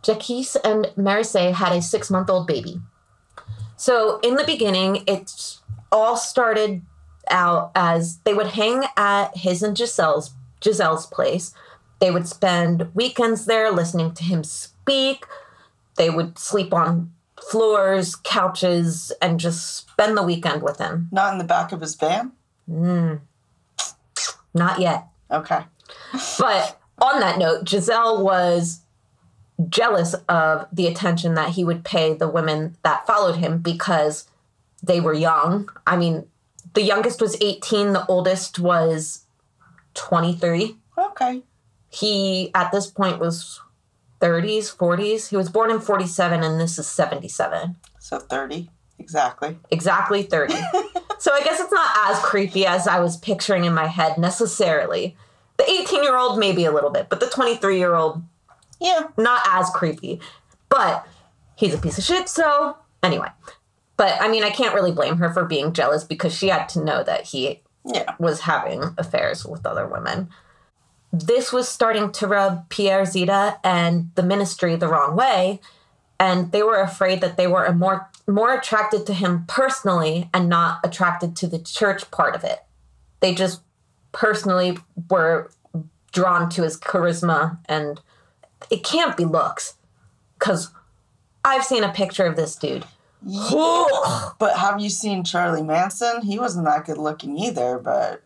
[0.03, 2.81] Jacques and Maryse had a six month old baby.
[3.77, 5.60] So in the beginning, it
[5.93, 6.83] all started
[7.31, 11.55] out as they would hang at his and Giselle's Giselle's place.
[12.01, 15.27] They would spend weekends there listening to him speak.
[15.97, 17.13] They would sleep on
[17.51, 21.09] floors, couches, and just spend the weekend with him.
[21.13, 22.33] Not in the back of his van?
[22.71, 23.21] Mm.
[24.55, 25.07] Not yet.
[25.31, 25.61] Okay.
[26.39, 28.81] But on that note, Giselle was
[29.69, 34.27] jealous of the attention that he would pay the women that followed him because
[34.83, 35.69] they were young.
[35.87, 36.27] I mean,
[36.75, 39.25] the youngest was 18, the oldest was
[39.95, 40.77] 23.
[40.99, 41.43] Okay.
[41.89, 43.61] He, at this point, was
[44.21, 45.29] 30s, 40s.
[45.31, 47.77] He was born in 47, and this is 77.
[47.99, 48.71] So 30.
[48.99, 49.59] Exactly.
[49.71, 50.55] Exactly 30.
[51.19, 55.17] so I guess it's not as creepy as I was picturing in my head necessarily.
[55.57, 58.23] The 18 year old, maybe a little bit, but the 23 year old,
[58.79, 59.09] Yeah.
[59.17, 60.21] not as creepy.
[60.69, 61.07] But
[61.57, 63.29] he's a piece of shit, so anyway.
[64.01, 66.83] But I mean, I can't really blame her for being jealous because she had to
[66.83, 68.15] know that he Yeah.
[68.19, 70.31] was having affairs with other women.
[71.13, 75.61] This was starting to rub Pierre Zita and the ministry the wrong way,
[76.19, 80.81] and they were afraid that they were more more attracted to him personally and not
[80.83, 82.61] attracted to the church part of it.
[83.21, 83.61] They just
[84.13, 84.79] personally
[85.11, 85.51] were
[86.13, 88.01] drawn to his charisma and
[88.71, 89.75] it can't be looks
[90.39, 90.71] cuz
[91.45, 92.87] I've seen a picture of this dude.
[93.23, 96.23] But have you seen Charlie Manson?
[96.23, 98.23] He wasn't that good looking either, but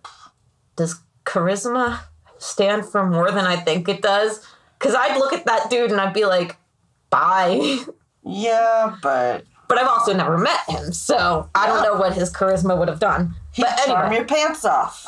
[0.76, 2.00] does charisma
[2.38, 4.46] stand for more than I think it does?
[4.78, 6.56] Because I'd look at that dude and I'd be like,
[7.10, 7.78] bye.
[8.22, 11.90] yeah, but But I've also never met him, so I don't Yeah.
[11.90, 13.34] know what his charisma would have done.
[13.52, 15.06] he'd but charm your pants off.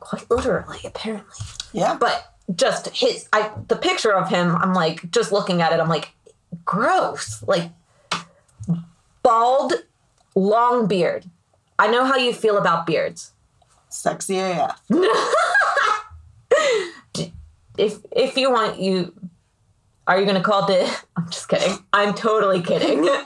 [0.00, 1.44] quite literally, apparently.
[1.72, 1.96] Yeah.
[1.98, 5.88] But just his I the picture of him, I'm like just looking at it, I'm
[5.88, 6.12] like
[6.64, 7.42] gross.
[7.46, 7.70] Like
[9.28, 9.74] bald,
[10.34, 11.26] long beard.
[11.78, 13.32] I know how you feel about beards.
[13.90, 14.80] Sexy AF.
[17.78, 19.14] If if you want you
[20.08, 20.90] are you gonna call dibs?
[21.16, 21.78] I'm just kidding.
[21.92, 23.08] I'm totally kidding.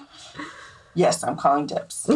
[0.95, 2.07] Yes, I'm calling dibs.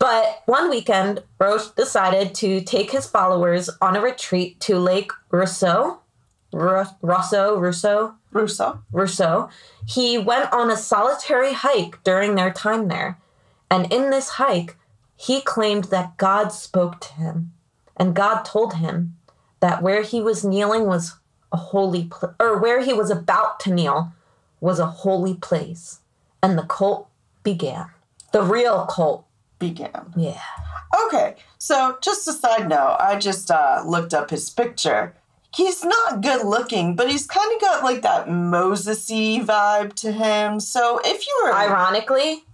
[0.00, 6.00] But one weekend, Roch decided to take his followers on a retreat to Lake Rousseau.
[6.52, 9.48] Ru- Rousseau, Rousseau, Rousseau.
[9.86, 13.18] He went on a solitary hike during their time there.
[13.70, 14.76] And in this hike,
[15.16, 17.52] he claimed that God spoke to him.
[17.96, 19.16] And God told him
[19.60, 21.14] that where he was kneeling was
[21.52, 24.12] a holy pl- or where he was about to kneel
[24.60, 26.00] was a holy place.
[26.42, 27.08] And the cult
[27.44, 27.86] began.
[28.32, 29.26] The real cult.
[29.60, 30.12] Began.
[30.16, 30.42] Yeah.
[31.06, 35.14] Okay, so just a side note, I just uh, looked up his picture.
[35.54, 40.60] He's not good looking, but he's kind of got like that Mosesy vibe to him.
[40.60, 42.44] So if you were Ironically,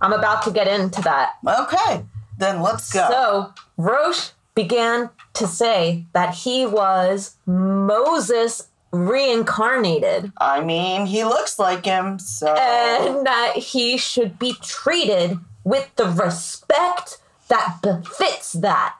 [0.00, 1.32] I'm about to get into that.
[1.46, 2.04] okay,
[2.38, 3.08] then let's go.
[3.10, 11.84] So Roch began to say that he was Moses reincarnated I mean, he looks like
[11.84, 18.96] him, so and that he should be treated with the respect that befits that.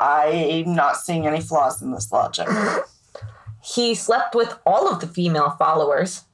[0.00, 2.48] I'm not seeing any flaws in this logic.
[3.62, 6.24] He slept with all of the female followers.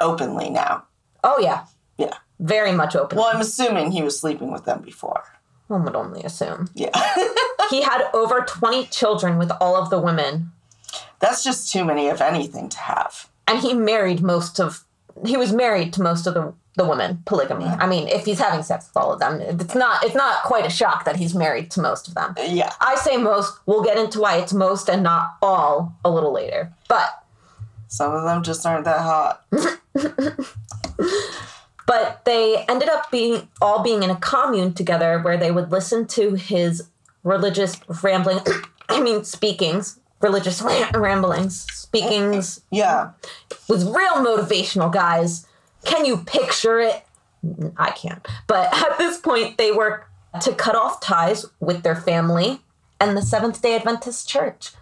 [0.00, 0.84] Openly now.
[1.24, 1.64] Oh, yeah,
[1.98, 2.14] Yeah.
[2.38, 3.18] very much open.
[3.18, 5.22] Well, I'm assuming he was sleeping with them before.
[5.66, 6.68] One would only assume.
[6.74, 6.90] Yeah.
[7.70, 10.52] He had over 20 children with all of the women,
[11.18, 13.28] That's just too many of anything to have.
[13.46, 14.84] and he married most of.
[15.26, 17.22] He was married to most of the the women.
[17.26, 17.66] Polygamy.
[17.66, 20.02] I mean, if he's having sex with all of them, it's not.
[20.04, 22.34] It's not quite a shock that he's married to most of them.
[22.38, 22.72] Yeah.
[22.80, 23.52] I say most.
[23.66, 26.72] We'll get into why it's most and not all a little later.
[26.88, 27.22] But
[27.88, 29.44] Some of them just aren't that hot.
[31.86, 36.06] but they ended up being all being in a commune together where they would listen
[36.08, 36.88] to his
[37.24, 38.40] religious rambling.
[38.90, 40.62] I mean, speakings, religious
[40.94, 43.10] ramblings, speakings Yeah.
[43.68, 45.46] was real motivational, guys.
[45.84, 47.04] Can you picture it?
[47.76, 48.26] I can't.
[48.46, 50.06] But at this point, they were
[50.42, 52.60] to cut off ties with their family
[53.00, 54.72] and the Seventh day Adventist Church.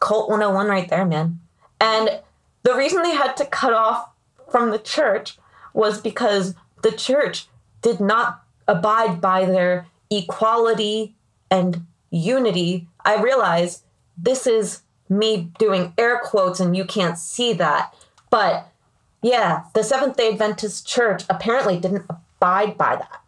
[0.00, 1.40] Cult 101 right there, man.
[1.80, 2.20] And
[2.62, 4.08] the reason they had to cut off
[4.50, 5.38] from the church
[5.72, 7.46] was because the church
[7.82, 11.14] did not abide by their equality
[11.50, 12.88] and unity.
[13.04, 13.82] I realize
[14.16, 17.94] this is me doing air quotes and you can't see that.
[18.30, 18.68] But
[19.24, 23.22] yeah, the Seventh day Adventist Church apparently didn't abide by that.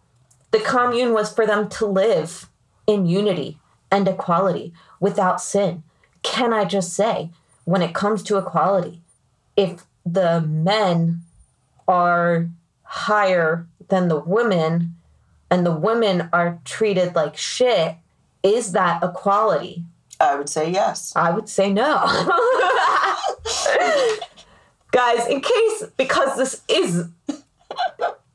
[0.51, 2.51] The commune was for them to live
[2.87, 3.59] in unity
[3.91, 5.85] and equality without sin.
[6.23, 7.31] Can I just say,
[7.65, 9.01] when it comes to equality,
[9.57, 11.23] if the men
[11.89, 12.51] are
[12.83, 14.97] higher than the women
[15.51, 17.95] and the women are treated like shit,
[18.43, 19.83] is that equality?
[20.21, 21.15] I would say yes.
[21.17, 22.05] I would say no.
[24.93, 27.09] Guys, in case, because this is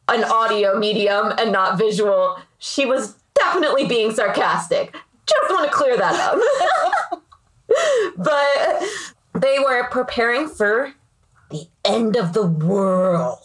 [0.07, 4.95] an audio medium and not visual, she was definitely being sarcastic.
[5.25, 7.21] Just want to clear that up.
[8.17, 8.83] but
[9.41, 10.93] they were preparing for
[11.49, 13.39] the end of the world.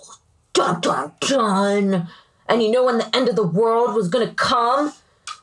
[0.52, 2.08] Dun dun dun.
[2.48, 4.92] And you know when the end of the world was going to come?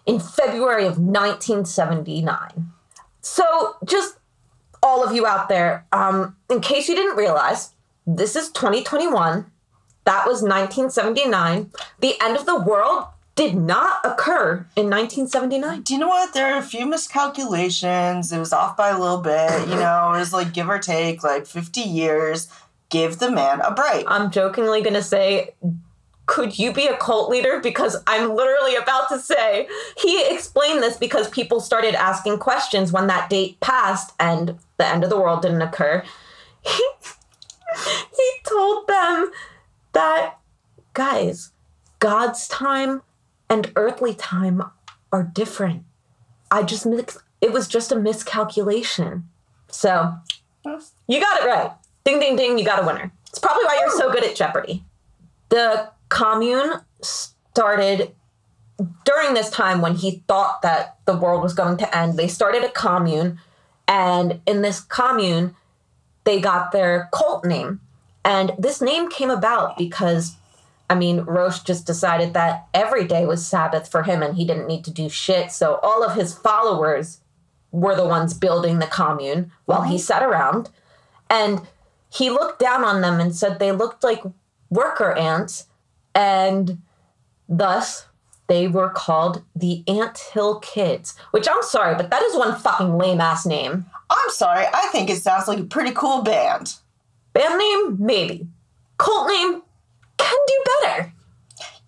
[0.05, 2.73] In February of 1979.
[3.21, 4.17] So, just
[4.83, 7.71] all of you out there, um, in case you didn't realize,
[8.05, 9.49] this is 2021.
[10.05, 11.71] That was 1979.
[12.01, 15.81] The end of the world did not occur in 1979.
[15.81, 16.33] Do you know what?
[16.33, 18.31] There are a few miscalculations.
[18.31, 19.67] It was off by a little bit.
[19.67, 22.49] You know, it was like give or take like 50 years.
[22.89, 24.05] Give the man a break.
[24.07, 25.55] I'm jokingly going to say,
[26.25, 27.59] could you be a cult leader?
[27.59, 33.07] Because I'm literally about to say, he explained this because people started asking questions when
[33.07, 36.03] that date passed and the end of the world didn't occur.
[36.65, 39.31] He, he told them
[39.93, 40.35] that,
[40.93, 41.51] guys,
[41.99, 43.01] God's time
[43.49, 44.61] and earthly time
[45.11, 45.83] are different.
[46.51, 49.27] I just mix, it was just a miscalculation.
[49.69, 50.13] So,
[51.07, 51.71] you got it right.
[52.03, 53.11] Ding, ding, ding, you got a winner.
[53.29, 54.83] It's probably why you're so good at Jeopardy.
[55.49, 58.13] The commune started
[59.03, 62.17] during this time when he thought that the world was going to end.
[62.17, 63.39] They started a commune,
[63.87, 65.55] and in this commune,
[66.23, 67.81] they got their cult name.
[68.23, 70.35] And this name came about because,
[70.89, 74.67] I mean, Roch just decided that every day was Sabbath for him and he didn't
[74.67, 75.51] need to do shit.
[75.51, 77.19] So all of his followers
[77.71, 79.99] were the ones building the commune while he mhm.
[79.99, 80.69] sat around
[81.29, 81.63] and
[82.09, 84.21] he looked down on them and said they looked like
[84.69, 85.65] worker ants
[86.15, 86.81] and
[87.47, 88.07] thus
[88.47, 92.97] they were called the Ant Hill Kids, which I'm sorry, but that is one fucking
[92.97, 93.85] lame ass name.
[94.09, 96.75] I'm sorry, I think it sounds like a pretty cool band.
[97.33, 98.47] Band name, maybe.
[98.97, 99.61] Cult name,
[100.17, 101.13] can do better.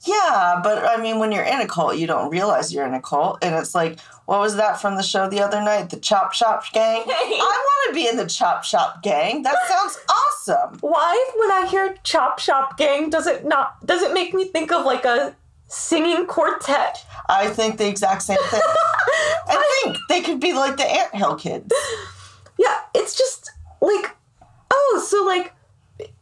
[0.05, 3.01] Yeah, but I mean, when you're in a cult, you don't realize you're in a
[3.01, 3.39] cult.
[3.41, 5.89] And it's like, what was that from the show the other night?
[5.89, 7.03] The Chop Shop Gang?
[7.07, 9.41] I want to be in the Chop Shop Gang.
[9.43, 10.77] That sounds awesome.
[10.81, 14.71] Why, when I hear Chop Shop Gang, does it not does it make me think
[14.71, 15.35] of like a
[15.67, 17.03] singing quartet?
[17.27, 18.61] I think the exact same thing.
[19.47, 21.73] I think they could be like the Ant Hill kids.
[22.57, 24.15] Yeah, it's just like,
[24.71, 25.53] oh, so like,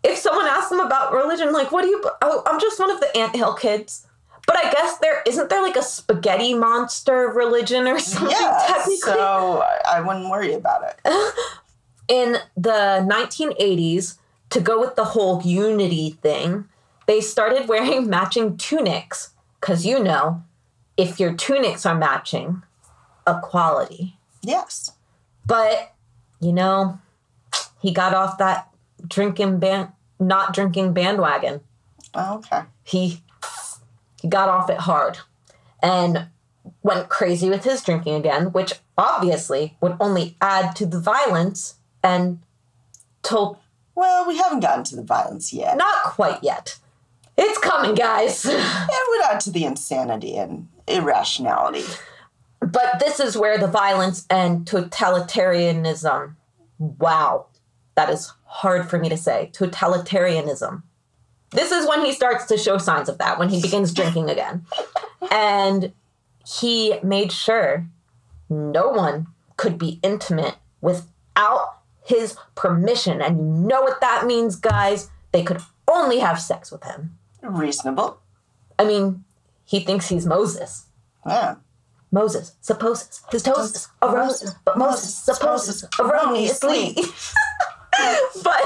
[0.04, 2.04] if someone asks them about religion, like, what do you?
[2.22, 4.08] Oh, I'm just one of the Ant Hill kids.
[4.46, 8.98] But I guess there isn't there like a spaghetti monster religion or something Yeah, technically.
[8.98, 11.00] so I- I wouldn't worry about it.
[12.10, 14.18] in the 1980s,
[14.50, 16.66] to go with the whole unity thing,
[17.08, 19.30] they started wearing matching tunics.
[19.62, 20.44] Because you know,
[20.98, 22.64] if your tunics are matching,
[23.26, 24.18] equality.
[24.42, 24.92] Yes.
[25.46, 25.94] But,
[26.42, 27.00] you know,
[27.82, 28.68] he got off that
[29.08, 29.90] drinking band,
[30.20, 31.62] not drinking bandwagon.
[32.14, 32.62] Oh, Okay.
[32.84, 33.22] He,
[34.22, 35.20] he got off it hard
[35.82, 36.28] and
[36.82, 42.40] went crazy with his drinking again, which obviously would only add to the violence and
[43.22, 43.58] told
[43.96, 45.78] Well, we haven't gotten to the violence yet.
[45.78, 46.78] Not quite yet.
[47.38, 48.46] It's coming, guys.
[48.50, 51.84] It would add to the insanity and irrationality.
[52.60, 56.36] but this is where the violence and totalitarianism.
[56.80, 57.48] Wow.
[57.96, 59.50] That is hard for me to say.
[59.54, 60.84] Totalitarianism.
[61.52, 64.66] This is when he starts to show signs of that, when he begins drinking again.
[65.32, 65.92] And
[66.46, 67.88] he made sure
[68.50, 73.22] no one could be intimate without his permission.
[73.22, 75.10] And you know what that means, guys?
[75.32, 77.18] They could only have sex with him.
[77.42, 78.20] Reasonable.
[78.78, 79.24] I mean,
[79.66, 80.86] he thinks he's Moses.
[81.26, 81.56] Yeah.
[82.12, 86.96] Moses supposes his toes arose, but Moses supposes erroneously.
[88.44, 88.62] But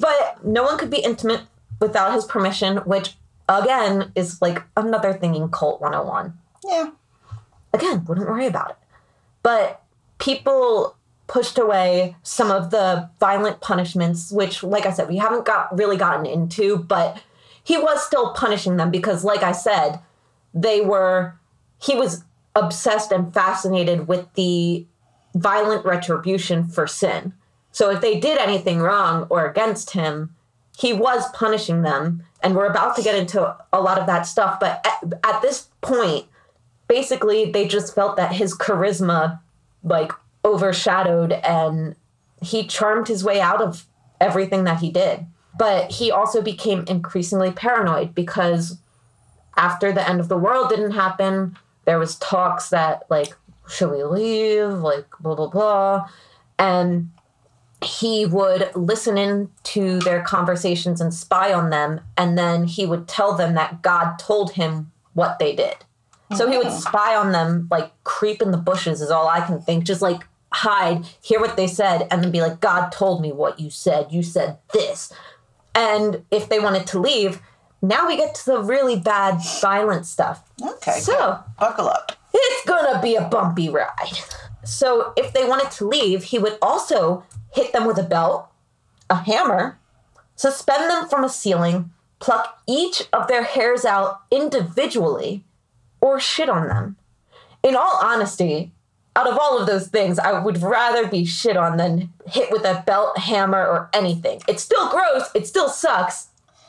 [0.00, 1.42] but no one could be intimate
[1.80, 3.14] without his permission, which
[3.48, 6.32] again is like another thing in cult 101.
[6.64, 6.90] Yeah.
[7.72, 8.76] Again, wouldn't worry about it.
[9.42, 9.82] But
[10.18, 15.76] people pushed away some of the violent punishments, which, like I said, we haven't got
[15.76, 17.22] really gotten into, but
[17.62, 20.00] he was still punishing them because, like I said,
[20.54, 21.34] they were
[21.80, 24.84] he was obsessed and fascinated with the
[25.34, 27.32] violent retribution for sin.
[27.72, 30.34] So if they did anything wrong or against him,
[30.76, 32.22] he was punishing them.
[32.42, 34.60] And we're about to get into a lot of that stuff.
[34.60, 36.26] But at, at this point,
[36.86, 39.40] basically, they just felt that his charisma,
[39.82, 40.12] like,
[40.44, 41.96] overshadowed and
[42.40, 43.86] he charmed his way out of
[44.20, 45.26] everything that he did.
[45.58, 48.78] But he also became increasingly paranoid because
[49.56, 53.34] after the end of the world didn't happen, there was talks that like,
[53.68, 54.68] should we leave?
[54.68, 56.08] Like blah blah blah.
[56.58, 57.10] And
[57.82, 63.06] he would listen in to their conversations and spy on them, and then he would
[63.06, 65.76] tell them that God told him what they did.
[66.36, 66.80] So he would mm.
[66.80, 69.84] spy on them, like creep in the bushes is all I can think.
[69.84, 73.58] Just like hide, hear what they said, and then be like, God told me what
[73.58, 74.08] you said.
[74.10, 75.12] You said this.
[75.74, 77.40] And if they wanted to leave,
[77.80, 80.42] now we get to the really bad violent stuff.
[80.60, 80.98] Okay.
[80.98, 82.12] So buckle up.
[82.34, 84.18] it's gonna be a bumpy ride.
[84.64, 88.48] So if they wanted to leave, he would also hit them with a belt,
[89.08, 89.78] a hammer,
[90.36, 95.44] suspend them from a ceiling, pluck each of their hairs out individually,
[96.00, 96.96] or shit on them.
[97.62, 98.72] In all honesty,
[99.16, 102.64] out of all of those things, I would rather be shit on than hit with
[102.64, 104.40] a belt, hammer, or anything.
[104.46, 106.28] It's still gross, it still sucks.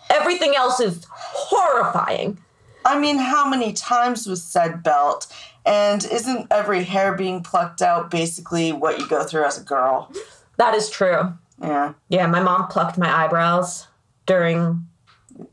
[0.09, 2.39] Everything else is horrifying.
[2.85, 5.27] I mean, how many times was said belt?
[5.69, 10.11] And isn't every hair being plucked out basically what you go through as a girl?
[10.57, 11.31] That is true.
[11.61, 11.93] Yeah.
[12.09, 13.87] Yeah, my mom plucked my eyebrows
[14.25, 14.87] during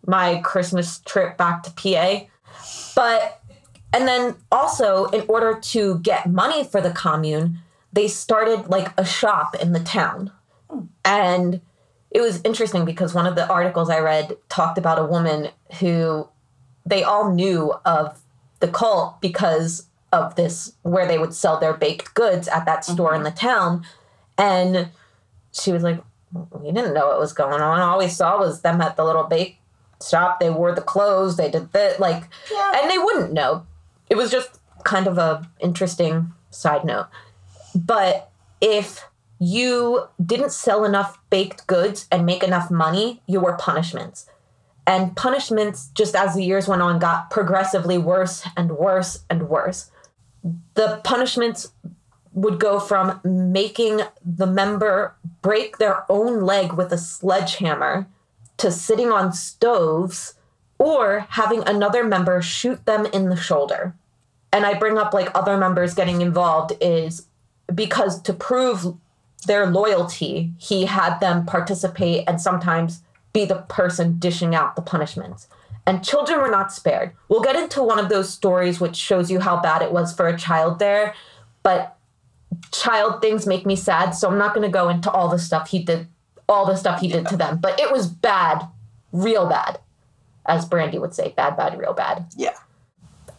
[0.06, 2.24] my Christmas trip back to PA.
[2.94, 3.42] But,
[3.92, 7.58] and then also, in order to get money for the commune,
[7.92, 10.32] they started like a shop in the town.
[11.04, 11.60] And
[12.10, 15.50] it was interesting because one of the articles I read talked about a woman
[15.80, 16.26] who
[16.86, 18.22] they all knew of
[18.60, 23.14] the cult because of this, where they would sell their baked goods at that store
[23.14, 23.34] in mm-hmm.
[23.34, 23.84] the town.
[24.38, 24.88] And
[25.52, 26.02] she was like,
[26.50, 27.80] we didn't know what was going on.
[27.80, 29.58] All we saw was them at the little bake
[30.06, 30.40] shop.
[30.40, 31.36] They wore the clothes.
[31.36, 32.72] They did that, like, Yeah.
[32.76, 33.66] and they wouldn't know.
[34.10, 37.08] It was just kind of a interesting side note.
[37.74, 38.30] But
[38.60, 39.06] if
[39.38, 44.26] you didn't sell enough baked goods and make enough money, you were punishments.
[44.86, 49.90] And punishments, just as the years went on, got progressively worse and worse and worse.
[50.74, 51.72] The punishments
[52.32, 58.06] would go from making the member break their own leg with a sledgehammer
[58.58, 60.34] to sitting on stoves
[60.78, 63.94] or having another member shoot them in the shoulder.
[64.52, 67.26] And I bring up like other members getting involved is
[67.74, 68.94] because to prove
[69.46, 75.48] their loyalty, he had them participate and sometimes be the person dishing out the punishments.
[75.86, 77.12] And children were not spared.
[77.28, 80.26] We'll get into one of those stories which shows you how bad it was for
[80.26, 81.14] a child there,
[81.62, 81.96] but
[82.72, 85.68] child things make me sad, so I'm not going to go into all the stuff
[85.70, 86.08] he did,
[86.48, 88.66] all the stuff he did to them, but it was bad,
[89.12, 89.78] real bad,
[90.46, 92.26] as Brandy would say, bad, bad, real bad.
[92.36, 92.54] Yeah.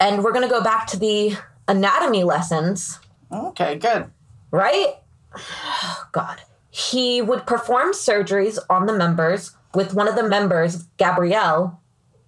[0.00, 1.36] And we're going to go back to the
[1.66, 2.98] anatomy lessons,
[3.30, 4.10] Okay, good.
[4.50, 4.94] right?
[6.12, 6.40] God.
[6.70, 11.80] He would perform surgeries on the members, with one of the members, Gabrielle,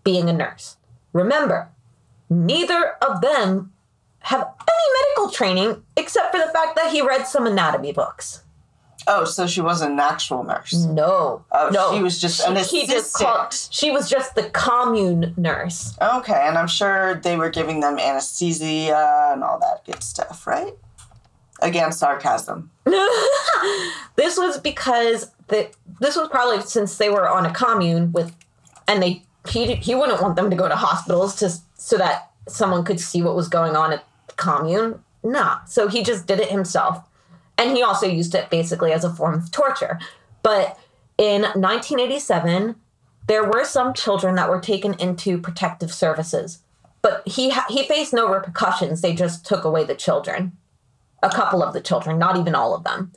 [0.05, 0.77] being a nurse.
[1.13, 1.71] Remember,
[2.29, 3.73] neither of them
[4.21, 8.43] have any medical training except for the fact that he read some anatomy books.
[9.07, 10.75] Oh, so she wasn't an actual nurse.
[10.85, 11.45] No.
[11.51, 11.95] Oh, no.
[11.97, 15.97] she was just an he just called, she was just the commune nurse.
[16.01, 20.75] Okay, and I'm sure they were giving them anesthesia and all that good stuff, right?
[21.61, 22.71] Again, sarcasm.
[24.17, 28.35] This was because the this was probably since they were on a commune with,
[28.87, 32.85] and they he he wouldn't want them to go to hospitals to so that someone
[32.85, 35.03] could see what was going on at the commune.
[35.23, 37.03] Nah, so he just did it himself,
[37.59, 39.99] and he also used it basically as a form of torture.
[40.43, 40.79] But
[41.19, 42.77] in 1987,
[43.27, 46.61] there were some children that were taken into protective services,
[47.03, 49.01] but he he faced no repercussions.
[49.01, 50.57] They just took away the children,
[51.23, 53.13] a couple of the children, not even all of them.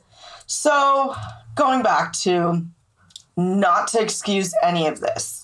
[0.46, 1.14] So,
[1.54, 2.66] going back to
[3.36, 5.43] not to excuse any of this,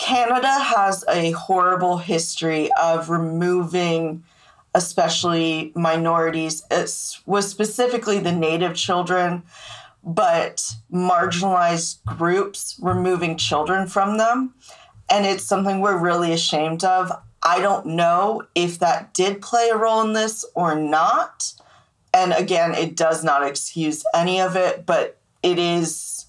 [0.00, 4.24] Canada has a horrible history of removing,
[4.74, 6.90] especially minorities, it
[7.26, 9.42] was specifically the Native children,
[10.02, 14.54] but marginalized groups, removing children from them.
[15.10, 17.12] And it's something we're really ashamed of.
[17.42, 21.52] I don't know if that did play a role in this or not
[22.12, 26.26] and again it does not excuse any of it but it is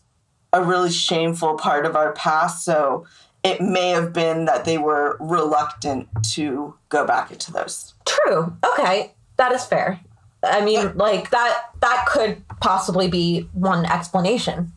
[0.53, 3.05] a really shameful part of our past so
[3.43, 8.55] it may have been that they were reluctant to go back into those True.
[8.65, 9.99] Okay, that is fair.
[10.43, 14.73] I mean, like that that could possibly be one explanation.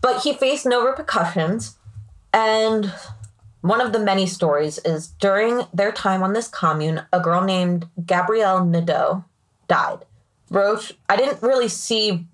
[0.00, 1.76] But he faced no repercussions
[2.32, 2.92] and
[3.62, 7.88] one of the many stories is during their time on this commune, a girl named
[8.04, 9.24] Gabrielle Nadeau
[9.68, 10.04] died.
[10.50, 12.26] Roch, I didn't really see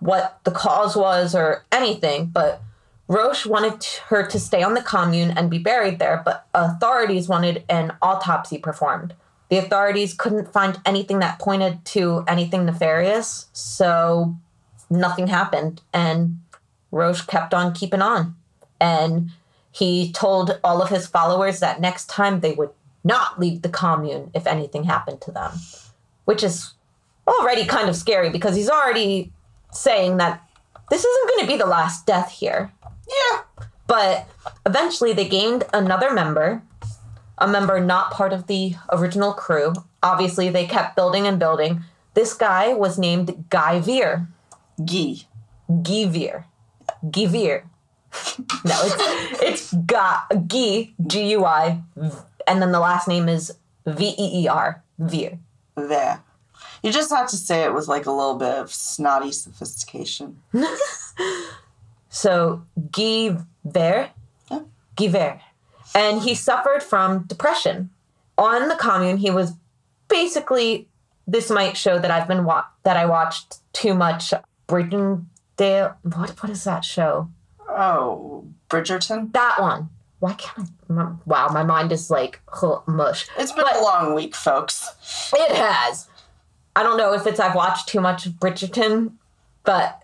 [0.00, 2.60] what the cause was or anything, but
[3.12, 7.62] Roch wanted her to stay on the commune and be buried there, but authorities wanted
[7.68, 9.12] an autopsy performed.
[9.50, 14.34] The authorities couldn't find anything that pointed to anything nefarious, so
[14.88, 15.82] nothing happened.
[15.92, 16.40] And
[16.90, 18.34] Roch kept on keeping on.
[18.80, 19.30] And
[19.70, 22.70] he told all of his followers that next time they would
[23.04, 25.52] not leave the commune if anything happened to them,
[26.24, 26.72] which is
[27.28, 29.30] already kind of scary because he's already
[29.70, 30.42] saying that
[30.88, 32.72] this isn't going to be the last death here.
[33.12, 33.42] Yeah
[33.86, 34.28] But
[34.64, 36.62] eventually they gained another member,
[37.38, 39.74] a member not part of the original crew.
[40.02, 41.84] Obviously, they kept building and building.
[42.14, 44.28] This guy was named Guy Veer.
[44.78, 45.26] Guy.
[45.68, 46.46] Guy Veer.
[47.10, 47.64] Guy Veer.
[48.64, 51.80] no, it's it's Ga, Guy, G U I,
[52.46, 53.54] and then the last name is
[53.86, 55.38] V E E R, Veer.
[55.76, 56.22] there
[56.82, 60.42] you just have to say it with like a little bit of snotty sophistication
[62.14, 64.10] So Guy Ver.
[64.96, 65.40] Guy Ver,
[65.94, 67.88] and he suffered from depression.
[68.36, 69.52] On the commune, he was
[70.08, 70.88] basically.
[71.26, 74.34] This might show that I've been wa- that I watched too much
[74.68, 75.94] Bridgendale.
[76.02, 77.30] What what is that show?
[77.68, 79.88] oh bridgerton That one.
[80.18, 80.92] Why can't I?
[80.92, 83.26] my- Wow, my mind is like huh, mush.
[83.38, 86.08] it's been But- a long week folks It has.
[86.76, 89.12] I don't know if it's I've watched too much of Bridgerton,
[89.64, 90.01] but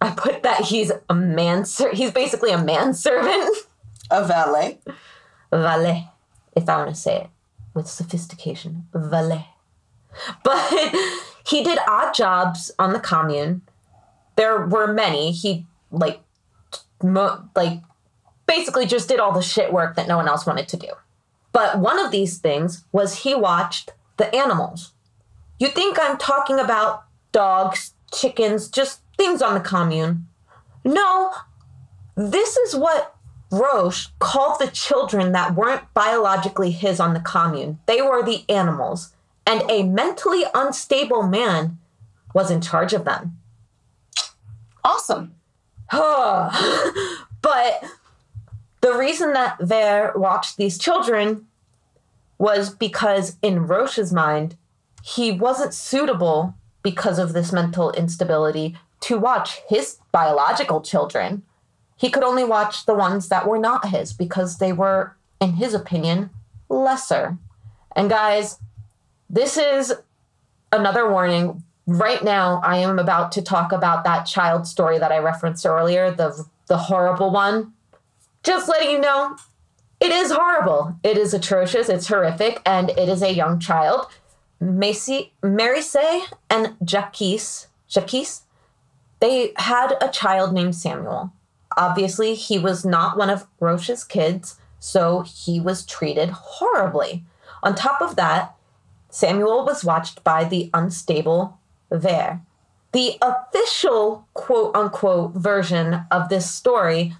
[0.00, 1.64] I put that he's a man.
[1.92, 3.56] He's basically a manservant.
[4.10, 4.78] a valet
[5.58, 6.08] valet,
[6.54, 7.26] if I want to say it
[7.74, 9.46] with sophistication, valet.
[10.42, 10.94] But
[11.46, 13.62] he did odd jobs on the commune.
[14.36, 15.32] There were many.
[15.32, 16.20] He like,
[17.02, 17.80] mo- like,
[18.46, 20.88] basically just did all the shit work that no one else wanted to do.
[21.52, 24.92] But one of these things was he watched the animals.
[25.58, 30.26] You think I'm talking about dogs, chickens, just things on the commune.
[30.82, 31.30] No,
[32.16, 33.14] this is what
[33.50, 37.78] Roch called the children that weren't biologically his on the commune.
[37.84, 39.12] They were the animals,
[39.46, 41.78] and a mentally unstable man
[42.32, 43.36] was in charge of them.
[44.82, 45.34] Awesome.
[45.90, 47.84] but
[48.80, 51.46] the reason that Ver watched these children
[52.38, 54.56] was because, in Roch's mind,
[55.02, 61.42] he wasn't suitable because of this mental instability to watch his biological children.
[61.96, 65.74] He could only watch the ones that were not his because they were, in his
[65.74, 66.30] opinion,
[66.68, 67.38] lesser.
[67.94, 68.58] And guys,
[69.28, 69.94] this is
[70.72, 71.62] another warning.
[71.86, 76.10] Right now, I am about to talk about that child story that I referenced earlier,
[76.10, 77.72] the the horrible one.
[78.44, 79.36] Just letting you know,
[79.98, 80.96] it is horrible.
[81.02, 81.88] It is atrocious.
[81.88, 84.06] It's horrific, and it is a young child.
[84.60, 87.56] Macy, Merissae and Jacques,
[87.88, 88.26] Jacques,
[89.20, 91.32] they had a child named Samuel.
[91.76, 97.24] Obviously, he was not one of Roch's kids, so he was treated horribly.
[97.62, 98.54] On top of that,
[99.10, 101.58] Samuel was watched by the unstable
[101.90, 102.40] Ver.
[102.92, 107.14] The official quote unquote version of this story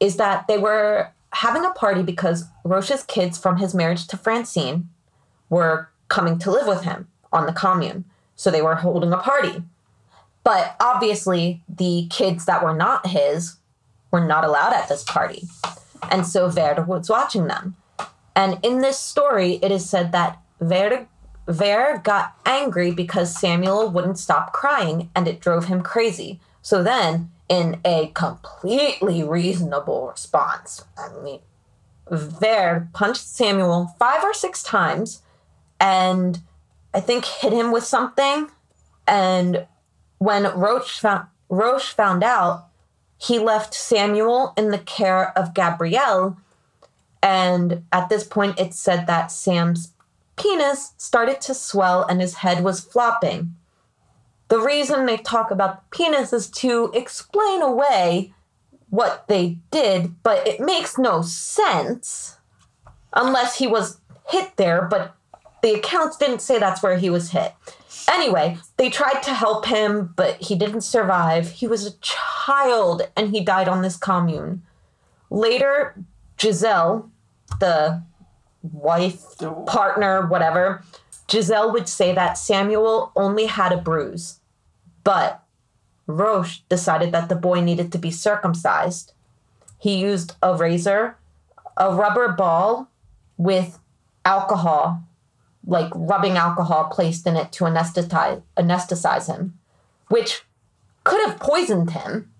[0.00, 4.88] is that they were having a party because Roch's kids from his marriage to Francine
[5.48, 8.04] were coming to live with him on the commune.
[8.36, 9.62] So they were holding a party.
[10.44, 13.56] But obviously, the kids that were not his
[14.10, 15.48] were not allowed at this party.
[16.10, 17.76] And so Verde was watching them.
[18.36, 21.06] And in this story, it is said that Verde
[21.46, 26.40] Ver got angry because Samuel wouldn't stop crying and it drove him crazy.
[26.62, 31.40] So then, in a completely reasonable response, I mean,
[32.10, 35.22] Ver punched Samuel five or six times
[35.80, 36.40] and
[36.94, 38.48] I think hit him with something.
[39.06, 39.66] And
[40.18, 42.66] when Roch found, Roch found out,
[43.18, 46.36] he left Samuel in the care of Gabrielle.
[47.22, 49.92] And at this point, it said that Sam's
[50.36, 53.54] penis started to swell and his head was flopping.
[54.48, 58.34] The reason they talk about the penis is to explain away
[58.90, 62.38] what they did, but it makes no sense
[63.12, 65.14] unless he was hit there, but
[65.62, 67.54] the accounts didn't say that's where he was hit.
[68.08, 71.50] Anyway, they tried to help him, but he didn't survive.
[71.50, 74.62] He was a child and he died on this commune.
[75.30, 75.94] Later,
[76.40, 77.10] Giselle,
[77.60, 78.02] the
[78.62, 79.22] wife,
[79.66, 80.82] partner, whatever,
[81.30, 84.40] Giselle would say that Samuel only had a bruise.
[85.02, 85.42] But
[86.06, 89.12] Roch decided that the boy needed to be circumcised.
[89.78, 91.16] He used a razor,
[91.76, 92.90] a rubber ball
[93.36, 93.78] with
[94.24, 95.02] alcohol,
[95.66, 99.58] like rubbing alcohol placed in it to anesthetize, anesthetize him,
[100.08, 100.42] which
[101.04, 102.30] could have poisoned him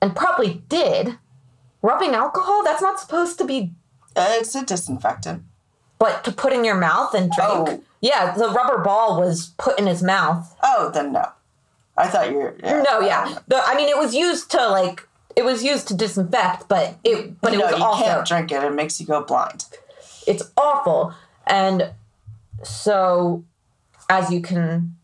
[0.00, 1.18] and probably did.
[1.82, 3.72] Rubbing alcohol, that's not supposed to be.
[4.16, 5.44] Uh, it's a disinfectant.
[5.98, 7.68] But to put in your mouth and drink.
[7.68, 7.82] Oh.
[8.00, 10.54] Yeah, the rubber ball was put in his mouth.
[10.62, 11.30] Oh, then no.
[11.96, 12.56] I thought you were.
[12.62, 12.82] Yeah.
[12.82, 13.38] No, yeah.
[13.48, 17.40] The, I mean, it was used to like it was used to disinfect, but it
[17.40, 18.62] but it no, was you also can't drink it.
[18.62, 19.64] It makes you go blind.
[20.26, 21.14] it's awful.
[21.46, 21.92] And
[22.62, 23.44] so,
[24.08, 24.96] as you can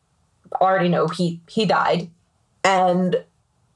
[0.61, 2.11] already know, he he died,
[2.65, 3.25] and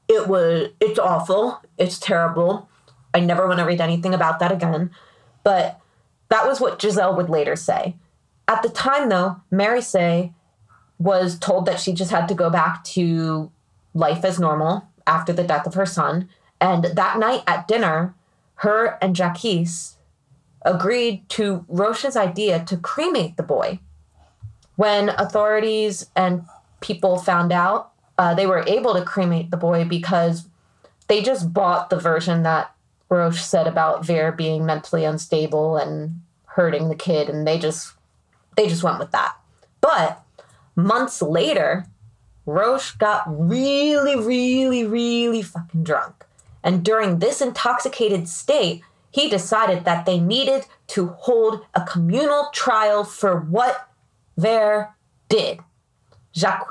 [0.08, 1.60] it was it's awful.
[1.78, 2.68] It's terrible.
[3.14, 4.90] I never want to read anything about that again.
[5.42, 5.80] But
[6.28, 7.96] that was what Giselle would later say.
[8.48, 10.32] At the time, though, Merissae
[10.98, 13.50] was told that she just had to go back to
[13.94, 16.28] life as normal after the death of her son.
[16.60, 18.14] And that night at dinner,
[18.56, 19.44] her and Jacques
[20.66, 23.78] agreed to Roch's idea to cremate the boy.
[24.74, 26.44] When authorities and
[26.80, 30.48] people found out, uh, they were able to cremate the boy because
[31.08, 32.74] they just bought the version that
[33.08, 37.94] Roch said about Ver being mentally unstable and hurting the kid, and they just
[38.56, 39.36] they just went with that.
[39.80, 40.22] But
[40.74, 41.86] months later,
[42.44, 46.24] Roch got really, really, really fucking drunk.
[46.64, 48.82] And during this intoxicated state,
[49.16, 53.88] he decided that they needed to hold a communal trial for what
[54.36, 54.90] Ver
[55.30, 55.58] did.
[56.34, 56.68] Jacques,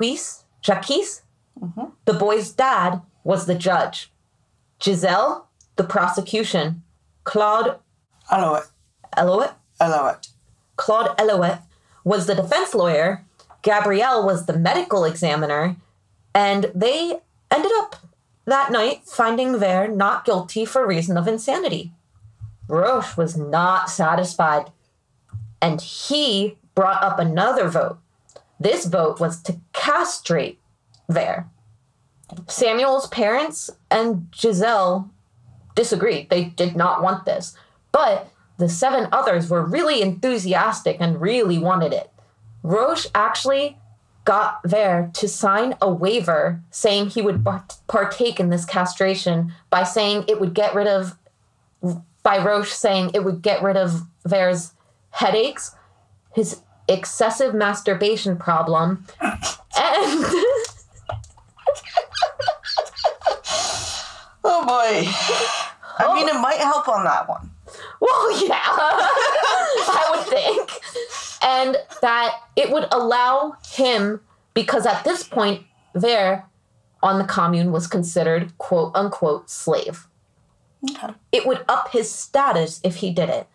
[0.62, 0.86] Jacques,
[1.60, 1.86] mm-hmm.
[2.04, 4.12] the boy's dad, was the judge.
[4.80, 6.84] Giselle, the prosecution.
[7.24, 7.80] Claude
[8.30, 8.68] Elouet.
[9.16, 10.28] Elouet, Elouet.
[10.76, 11.62] Claude Elouet
[12.04, 13.24] was the defense lawyer.
[13.62, 15.74] Gabrielle was the medical examiner.
[16.32, 17.18] And they
[17.50, 17.96] ended up
[18.44, 21.90] that night finding Ver not guilty for reason of insanity.
[22.68, 24.70] Roch was not satisfied,
[25.60, 27.98] and he brought up another vote.
[28.58, 30.58] This vote was to castrate
[31.08, 31.48] Vere.
[32.48, 35.10] Samuel's parents and Giselle
[35.74, 36.28] disagreed.
[36.30, 37.56] They did not want this.
[37.92, 42.10] But the seven others were really enthusiastic and really wanted it.
[42.62, 43.78] Roch actually
[44.24, 47.46] got Vere to sign a waiver saying he would
[47.86, 51.16] partake in this castration by saying it would get rid of,
[52.26, 54.72] by Roch saying it would get rid of Vere's
[55.10, 55.76] headaches,
[56.34, 59.44] his excessive masturbation problem, and.
[64.42, 65.08] oh boy.
[65.98, 66.14] I oh.
[66.14, 67.48] mean, it might help on that one.
[68.00, 70.72] Well, yeah, I would think.
[71.42, 74.20] And that it would allow him,
[74.52, 75.62] because at this point,
[75.94, 76.44] there
[77.04, 80.08] on the commune was considered quote unquote slave.
[80.90, 81.14] Okay.
[81.32, 83.46] It would up his status if he did it.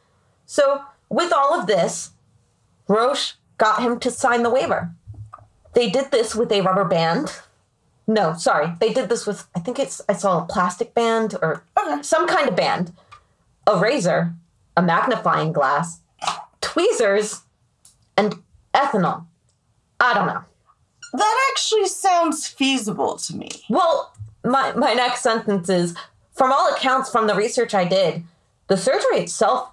[0.46, 2.12] So, with all of this,
[2.88, 4.92] Roch got him to sign the waiver.
[5.74, 7.32] They did this with a rubber band.
[8.08, 8.74] No, sorry.
[8.80, 12.02] They did this with, I think it's, I saw a plastic band or okay.
[12.02, 12.94] some kind of band,
[13.66, 14.34] a razor,
[14.76, 16.00] a magnifying glass,
[16.60, 17.42] tweezers,
[18.18, 18.36] and
[18.74, 19.26] ethanol.
[20.00, 20.44] I don't know.
[21.14, 23.50] That actually sounds feasible to me.
[23.70, 24.14] Well,
[24.44, 25.96] my, my next sentence is
[26.34, 28.24] from all accounts from the research I did,
[28.68, 29.72] the surgery itself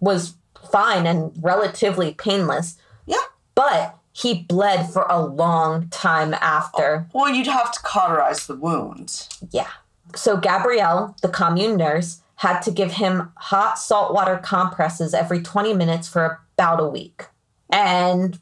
[0.00, 0.34] was
[0.70, 2.76] fine and relatively painless.
[3.06, 3.16] Yeah.
[3.54, 7.06] But he bled for a long time after.
[7.12, 9.28] Well, you'd have to cauterize the wound.
[9.50, 9.68] Yeah.
[10.14, 16.08] So Gabrielle, the commune nurse, had to give him hot saltwater compresses every 20 minutes
[16.08, 17.26] for about a week.
[17.70, 18.38] And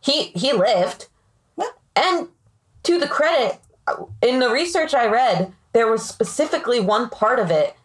[0.00, 1.08] he he lived.
[1.56, 1.66] Yeah.
[1.94, 2.28] And
[2.84, 7.50] to the credit, uh, in the research I read, there was specifically one part of
[7.50, 7.76] it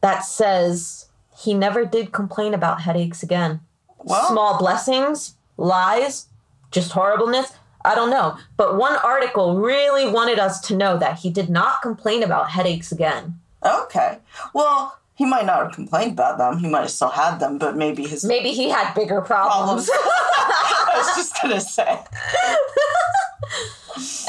[0.00, 3.60] that says he never did complain about headaches again.
[3.98, 6.26] Well, Small blessings, lies,
[6.70, 7.52] just horribleness.
[7.84, 8.36] I don't know.
[8.56, 12.92] But one article really wanted us to know that he did not complain about headaches
[12.92, 13.38] again.
[13.64, 14.18] Okay.
[14.52, 16.58] Well, he might not have complained about them.
[16.58, 19.88] He might have still had them, but maybe his maybe he had bigger problems.
[19.88, 19.90] problems.
[19.94, 21.98] I was just gonna say.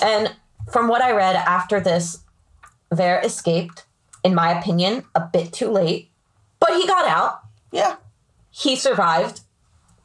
[0.02, 0.36] and
[0.72, 2.20] from what I read after this,
[2.92, 3.86] Vere escaped,
[4.24, 6.10] in my opinion, a bit too late.
[6.60, 7.42] But he got out.
[7.72, 7.98] Yeah.
[8.50, 9.42] He survived.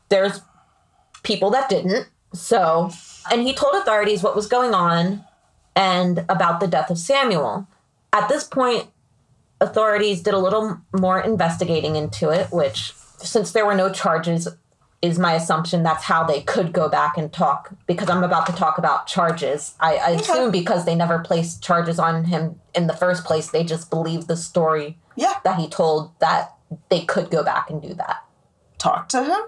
[0.08, 0.40] There's
[1.22, 2.08] people that didn't.
[2.32, 2.90] So,
[3.30, 5.24] and he told authorities what was going on
[5.74, 7.66] and about the death of Samuel.
[8.12, 8.88] At this point,
[9.60, 14.48] authorities did a little more investigating into it, which, since there were no charges,
[15.04, 18.52] is my assumption that's how they could go back and talk because I'm about to
[18.52, 19.74] talk about charges.
[19.78, 20.22] I, I okay.
[20.22, 24.28] assume because they never placed charges on him in the first place, they just believed
[24.28, 25.34] the story yeah.
[25.44, 26.54] that he told that
[26.88, 28.24] they could go back and do that.
[28.78, 29.40] Talk to him?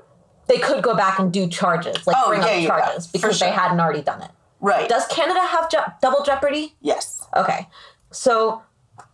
[0.47, 3.49] They could go back and do charges, like oh, bring yeah, up charges, because sure.
[3.49, 4.31] they hadn't already done it.
[4.61, 4.87] Right.
[4.91, 6.75] Does Canada have je- double jeopardy?
[6.83, 7.27] Yes.
[7.35, 7.67] Okay.
[8.11, 8.63] So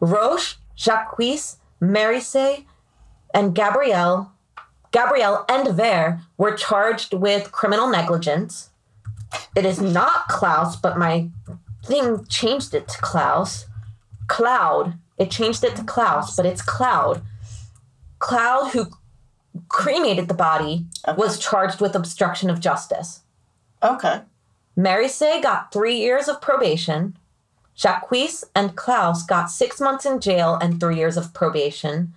[0.00, 1.16] Roch, Jacques,
[1.80, 2.66] Merissaye,
[3.32, 4.32] and Gabrielle,
[4.92, 8.70] Gabrielle and Vere were charged with criminal negligence.
[9.56, 11.30] It is not Klaus, but my
[11.84, 13.66] thing changed it to Klaus.
[14.28, 14.98] Cloud.
[15.18, 17.22] It changed it to Klaus, but it's Cloud.
[18.18, 18.86] Cloud, who
[19.68, 21.16] cremated the body, okay.
[21.16, 23.20] was charged with obstruction of justice.
[23.82, 24.20] Okay.
[24.76, 27.16] Merissaye got three years of probation.
[27.74, 28.12] Jacques
[28.54, 32.14] and Klaus got six months in jail and three years of probation.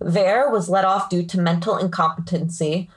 [0.00, 2.88] Vere was let off due to mental incompetency,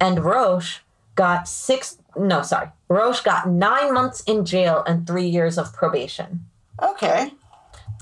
[0.00, 0.80] and Roch
[1.14, 1.98] got six.
[2.16, 2.68] No, sorry.
[2.88, 6.46] Roch got nine months in jail and three years of probation.
[6.82, 7.32] Okay.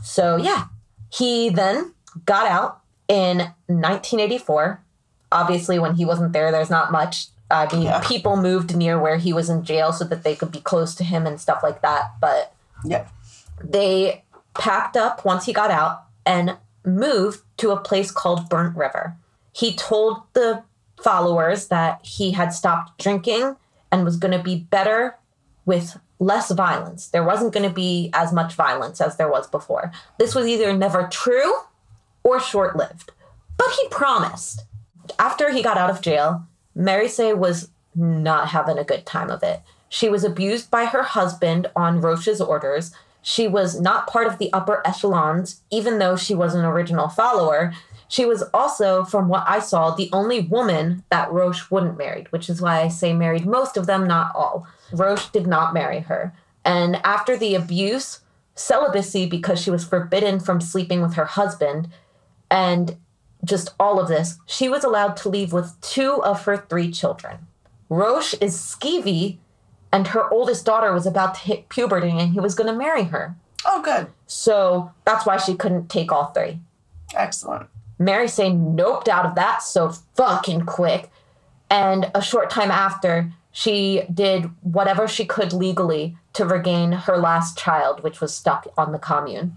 [0.03, 0.66] So, yeah.
[1.11, 1.94] He then
[2.26, 4.80] got out in 1984
[5.30, 8.00] obviously when he wasn't there there's not much i mean yeah.
[8.05, 11.05] people moved near where he was in jail so that they could be close to
[11.05, 13.07] him and stuff like that but yeah
[13.62, 14.22] they
[14.55, 19.16] packed up once he got out and moved to a place called burnt river
[19.53, 20.62] he told the
[21.03, 23.57] followers that he had stopped drinking
[23.91, 25.16] and was going to be better
[25.64, 29.91] with less violence there wasn't going to be as much violence as there was before
[30.18, 31.55] this was either never true
[32.22, 33.11] or short-lived
[33.57, 34.64] but he promised
[35.18, 39.61] after he got out of jail, Merissaye was not having a good time of it.
[39.89, 42.93] She was abused by her husband on Roch's orders.
[43.22, 47.72] She was not part of the upper echelons, even though she was an original follower.
[48.08, 52.50] She was also, from what I saw, the only woman that Roch wouldn't marry, which
[52.50, 54.66] is why I say married most of them, not all.
[54.92, 56.34] Roch did not marry her.
[56.64, 58.20] And after the abuse,
[58.54, 61.88] celibacy because she was forbidden from sleeping with her husband,
[62.50, 62.96] and
[63.44, 67.46] just all of this, she was allowed to leave with two of her three children.
[67.88, 69.38] Roch is skeevy
[69.93, 73.05] and her oldest daughter was about to hit puberty and he was going to marry
[73.05, 73.36] her.
[73.64, 74.09] Oh, good.
[74.26, 76.59] So that's why she couldn't take all three.
[77.14, 77.68] Excellent.
[77.99, 81.11] Mary Say noped out of that so fucking quick.
[81.70, 87.57] And a short time after, she did whatever she could legally to regain her last
[87.59, 89.57] child, which was stuck on the commune.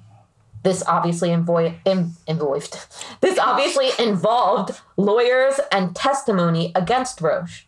[0.63, 2.77] This obviously invo- in- involved.
[3.21, 7.65] This obviously involved lawyers and testimony against Roch.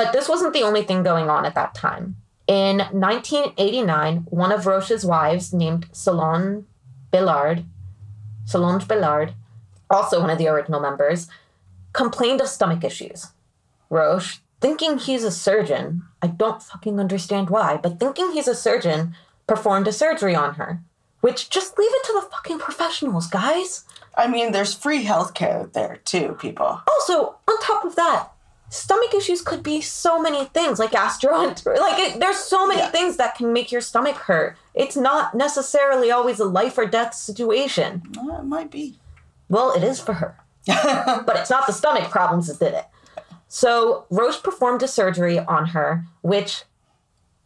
[0.00, 2.16] But this wasn't the only thing going on at that time.
[2.46, 6.64] In 1989, one of Roch's wives, named Solange
[7.10, 7.66] Billard,
[8.46, 9.34] Solange Billard,
[9.90, 11.28] also one of the original members,
[11.92, 13.26] complained of stomach issues.
[13.90, 19.14] Roch, thinking he's a surgeon, I don't fucking understand why, but thinking he's a surgeon,
[19.46, 20.80] performed a surgery on her.
[21.20, 23.84] Which just leave it to the fucking professionals, guys.
[24.16, 26.80] I mean, there's free healthcare there too, people.
[26.88, 28.30] Also, on top of that,
[28.70, 31.66] stomach issues could be so many things, like gastroenterologist.
[31.80, 32.90] Like, it, there's so many Yeah.
[32.90, 34.56] things that can make your stomach hurt.
[34.74, 38.02] It's not necessarily always a life or death situation.
[38.18, 38.98] Uh, it might be.
[39.48, 40.36] Well, it is for her.
[40.66, 42.86] but it's not the stomach problems that did it.
[43.48, 46.62] So Roch performed a surgery on her, which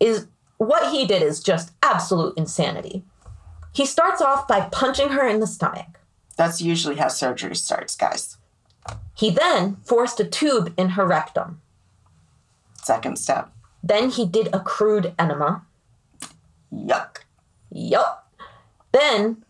[0.01, 0.27] is
[0.59, 3.03] what he did is just absolute insanity.
[3.73, 5.99] He starts off by punching her in the stomach.
[6.37, 8.37] That's usually how surgery starts, guys.
[9.15, 11.61] He then forced a tube in her rectum.
[12.83, 13.51] Second step.
[13.83, 15.63] Then he did a crude enema.
[16.73, 17.19] Yuck.
[17.71, 18.31] Yup.
[18.93, 19.45] Then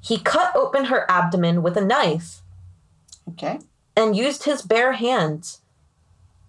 [0.00, 2.42] he cut open her abdomen with a knife
[3.30, 3.58] Okay.
[3.96, 5.60] and used his bare hands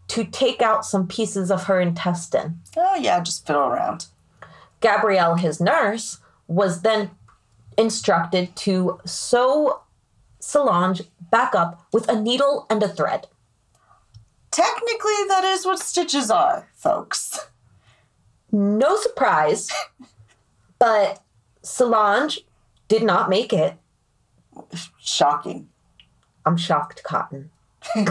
[0.10, 2.60] to take out some pieces of her intestine.
[2.78, 4.08] Oh, yeah, just fiddle around.
[4.82, 7.12] Gabrielle, his nurse, was then
[7.78, 9.82] instructed to sew
[10.50, 13.28] Solange back up with a needle and a thread.
[14.50, 17.50] Technically, that is what stitches are, folks.
[18.52, 19.70] No surprise,
[20.80, 21.22] but
[21.62, 22.40] Solange
[22.88, 23.76] did not make it.
[25.00, 25.70] Shocking.
[26.48, 27.52] I'm shocked, Cotton.
[27.96, 28.08] but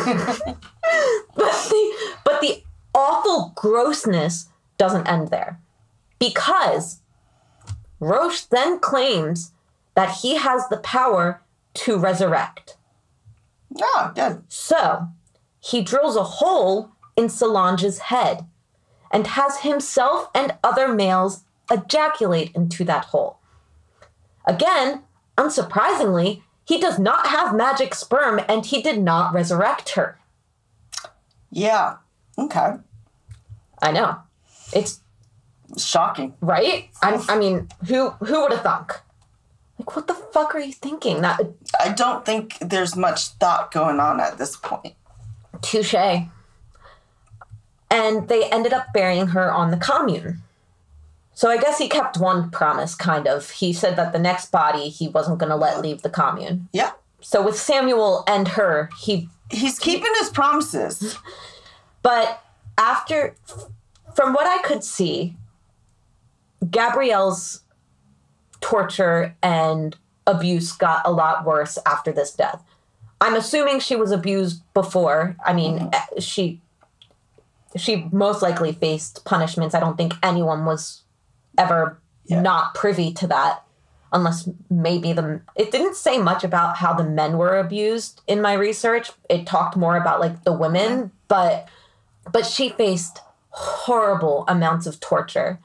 [1.35, 2.63] the but the
[2.95, 5.59] awful grossness doesn't end there.
[6.21, 7.01] Because
[7.99, 9.51] Roch then claims
[9.97, 11.43] that he has the power
[11.79, 12.77] to resurrect.
[13.81, 14.43] Oh, good.
[14.49, 15.09] So
[15.61, 18.47] he drills a hole in Solange's head
[19.13, 23.39] and has himself and other males ejaculate into that hole.
[24.47, 25.03] Again,
[25.37, 30.19] unsurprisingly, he does not have magic sperm and he did not resurrect her.
[31.51, 31.97] Yeah.
[32.37, 32.75] Okay.
[33.81, 34.19] I know.
[34.73, 35.01] It's
[35.77, 36.35] Shocking.
[36.41, 36.91] right?
[37.03, 38.93] I, I mean, who who would have thunk?
[39.79, 41.21] Like, what the fuck are you thinking?
[41.21, 41.41] That
[41.81, 44.95] I don't think there's much thought going on at this point.
[45.63, 45.95] Touche.
[47.91, 50.43] And they ended up burying her on the commune.
[51.33, 53.51] So I guess he kept one promise, kind of.
[53.51, 56.69] He said that the next body he wasn't going to let leave the commune.
[56.73, 56.91] Yeah.
[57.21, 59.29] So with Samuel and her, he.
[59.51, 61.17] He's keeping his promises.
[62.01, 62.43] But
[62.79, 63.35] after.
[64.15, 65.37] From what I could see,
[66.71, 67.63] Gabrielle's
[68.61, 69.97] torture and
[70.27, 72.63] abuse got a lot worse after this death.
[73.21, 75.37] I'm assuming she was abused before.
[75.45, 76.61] I mean, eh, she
[77.77, 79.75] she most likely faced punishments.
[79.75, 81.03] I don't think anyone was
[81.57, 82.41] ever Yeah.
[82.41, 83.63] not privy to that
[84.13, 88.53] unless maybe the it didn't say much about how the men were abused in my
[88.55, 89.11] research.
[89.29, 91.69] It talked more about like the women, but
[92.33, 95.59] but she faced horrible amounts of torture.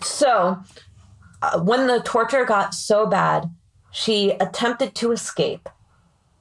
[0.00, 0.58] So,
[1.42, 3.50] uh, when the torture got so bad,
[3.90, 5.68] she attempted to escape.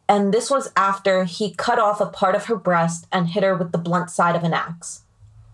[0.09, 3.55] And this was after he cut off a part of her breast and hit her
[3.55, 5.01] with the blunt side of an axe.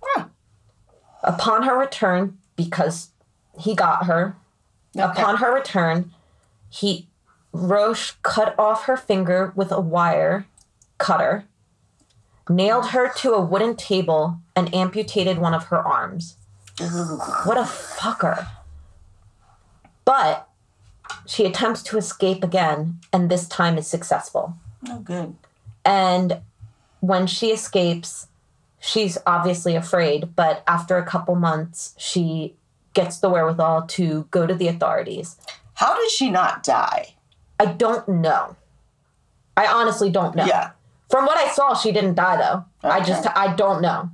[0.01, 0.25] Huh.
[1.23, 3.09] Upon her return, because
[3.59, 4.35] he got her,
[4.95, 5.01] Okay.
[5.03, 6.11] upon her return,
[6.69, 7.07] he
[7.51, 10.45] Roch cut off her finger with a wire
[10.97, 11.45] cutter,
[12.49, 16.37] nailed her to a wooden table, and amputated one of her arms.
[16.79, 17.19] Ugh.
[17.45, 18.47] What a fucker.
[20.05, 20.49] But
[21.25, 24.55] she attempts to escape again, and this time is successful.
[24.87, 25.35] Oh, good.
[25.85, 26.41] And
[26.99, 28.27] when she escapes,
[28.79, 32.55] she's obviously afraid, but after a couple months, she
[32.93, 35.37] gets the wherewithal to go to the authorities.
[35.75, 37.15] How did she not die?
[37.59, 38.55] I don't know.
[39.55, 40.45] I honestly don't know.
[40.45, 40.71] Yeah.
[41.09, 42.65] From what I saw, she didn't die though.
[42.89, 44.09] I just I don't know.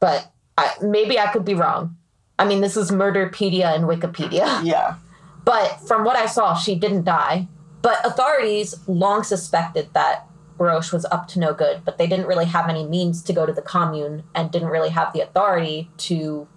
[0.00, 1.96] But I, maybe I could be wrong.
[2.38, 4.64] I mean, this is Murderpedia and Wikipedia.
[4.64, 4.96] Yeah.
[5.44, 7.48] But from what I saw, she didn't die.
[7.82, 10.26] But authorities long suspected that
[10.58, 13.44] Roch was up to no good, but they didn't really have any means to go
[13.44, 16.48] to the commune and didn't really have the authority to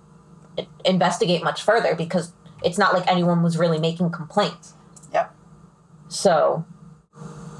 [0.86, 2.34] investigate much further because
[2.64, 4.74] it's not like anyone was really making complaints.
[5.14, 5.36] Yep.
[6.08, 6.66] So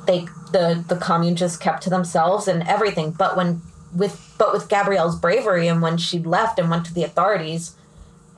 [0.06, 3.12] they the the commune just kept to themselves and everything.
[3.12, 3.62] But when
[3.96, 7.76] with but with Gabrielle's bravery and when she left and went to the authorities,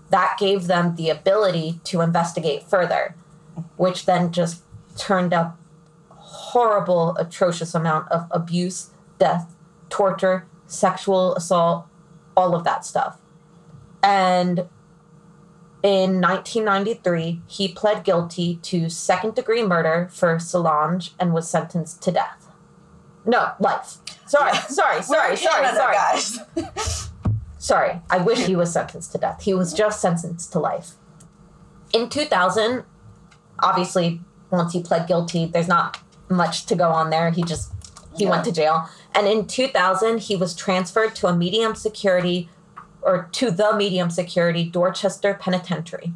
[0.09, 3.15] that gave them the ability to investigate further,
[3.77, 4.63] which then just
[4.97, 5.57] turned up
[6.09, 9.55] horrible, atrocious amount of abuse, death,
[9.89, 11.85] torture, sexual assault,
[12.35, 13.19] all of that stuff.
[14.01, 14.67] And
[15.83, 22.11] in 1993, he pled guilty to second degree murder for Solange and was sentenced to
[22.11, 22.47] death.
[23.25, 23.97] No, life.
[24.27, 26.67] Sorry, sorry, sorry, sorry, sorry.
[27.59, 29.43] Sorry, I wish he was sentenced to death.
[29.43, 30.93] He was just sentenced to life.
[31.93, 32.83] In 2000,
[33.59, 35.99] obviously, once he pled guilty, there's not
[36.29, 37.29] much to go on there.
[37.29, 37.71] He just
[38.17, 38.31] he Yeah.
[38.31, 38.89] went to jail.
[39.13, 42.49] And in 2000, he was transferred to a medium security
[43.01, 46.13] or to the medium security Dorchester Penitentiary.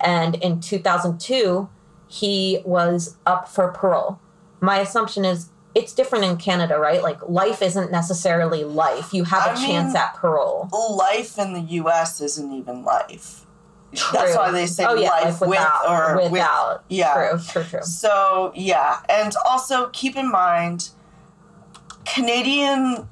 [0.00, 1.68] And in 2002,
[2.06, 4.18] he was up for parole.
[4.60, 5.48] My assumption is
[5.78, 7.02] it's different in Canada, right?
[7.02, 9.14] Like life isn't necessarily life.
[9.14, 10.68] You have a mean- chance at parole.
[10.72, 12.20] life in the U.S.
[12.20, 13.44] isn't even life.
[14.12, 16.32] That's why they say oh, yeah, life with without, or with.
[16.32, 16.84] without.
[16.90, 17.14] yeah.
[17.14, 17.82] True, true, true.
[17.82, 20.90] So yeah, and also keep in mind,
[22.04, 23.08] Canadian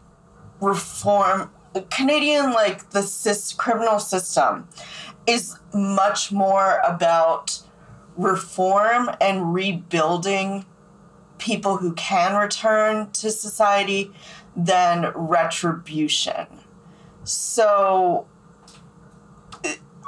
[0.60, 1.50] reform,
[1.90, 4.68] Canadian like the sys, criminal system,
[5.26, 7.62] is much more about
[8.16, 10.66] reform and rebuilding
[11.38, 14.12] people who can return to society
[14.56, 16.46] than retribution.
[17.24, 18.26] So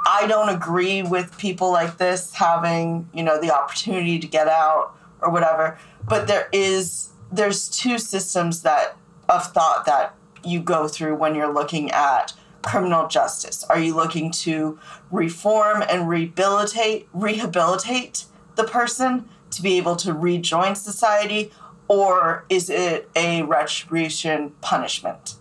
[0.07, 4.95] I don't agree with people like this having, you know, the opportunity to get out
[5.21, 5.77] or whatever.
[6.07, 11.53] But there is there's two systems that of thought that you go through when you're
[11.53, 13.63] looking at criminal justice.
[13.65, 14.79] Are you looking to
[15.11, 18.25] reform and rehabilitate rehabilitate
[18.55, 21.51] the person to be able to rejoin society
[21.87, 25.35] or is it a retribution punishment?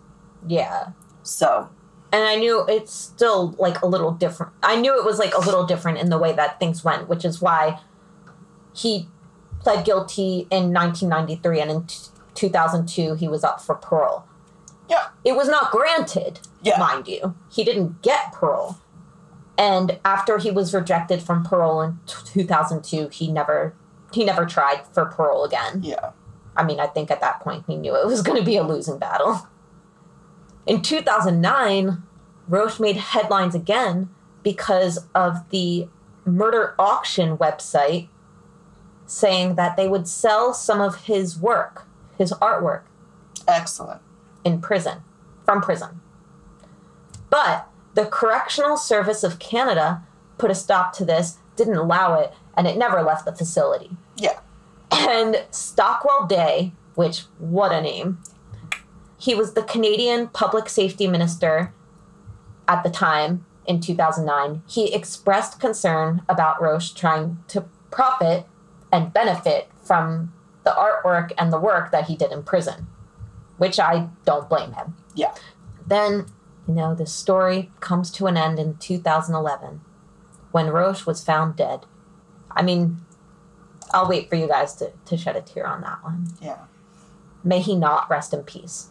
[0.46, 0.88] Yeah.
[1.22, 1.68] So,
[2.12, 4.52] and I knew it's still like a little different.
[4.62, 7.24] I knew it was like a little different in the way that things went, which
[7.24, 7.80] is why
[8.74, 9.09] he
[9.61, 11.96] pled guilty in 1993 and in t-
[12.34, 14.24] 2002 he was up for parole.
[14.88, 15.09] yeah.
[15.24, 16.78] It was not granted, Yeah.
[16.78, 17.34] mind you.
[17.50, 18.76] He didn't get parole.
[19.59, 23.74] And after he was rejected from parole in t- 2002, he never
[24.12, 25.82] he never tried for parole again.
[25.82, 26.11] Yeah.
[26.56, 28.62] I mean, I think at that point he knew it was going to be a
[28.62, 29.46] losing battle.
[30.66, 32.02] In 2009,
[32.48, 34.09] Roch made headlines again
[34.42, 35.88] because of the
[36.24, 38.09] murder auction website
[39.06, 41.86] saying that they would sell some of his work,
[42.18, 42.82] his artwork,
[43.46, 44.02] Excellent.
[44.44, 44.98] in prison,
[45.44, 46.00] from prison.
[47.30, 50.02] But the Correctional Service of Canada
[50.36, 53.96] put a stop to this, didn't allow it, and it never left the facility.
[54.16, 54.40] Yeah.
[54.90, 58.18] And Stockwell Day, which, what a name,
[59.16, 61.72] he was the Canadian Public Safety Minister
[62.66, 64.62] at the time in 2009.
[64.66, 68.44] He expressed concern about Roch trying to profit
[68.92, 70.32] and benefit from
[70.64, 72.88] the artwork and the work that he did in prison,
[73.56, 74.96] which I don't blame him.
[75.14, 75.32] Yeah.
[75.86, 76.26] Then,
[76.66, 79.80] you know, the story comes to an end in 2011
[80.50, 81.86] when Roch was found dead.
[82.51, 82.99] I mean,
[83.92, 86.28] I'll wait for you guys to, to shed a tear on that one.
[86.40, 86.59] Yeah.
[87.44, 88.90] May he not rest in peace.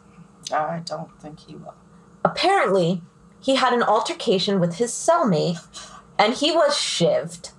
[0.51, 1.75] I don't think he will.
[2.23, 3.01] Apparently,
[3.39, 5.59] he had an altercation with his cellmate
[6.17, 7.51] and he was shivved.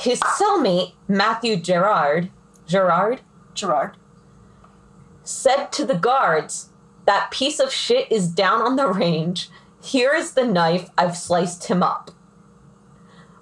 [0.00, 2.30] His cellmate, Matthew Gerard,
[2.66, 3.20] Gerard,
[3.54, 3.96] Gerard.
[5.22, 6.70] said to the guards,
[7.06, 9.50] That piece of shit is down on the range.
[9.82, 10.90] Here is the knife.
[10.96, 12.10] I've sliced him up.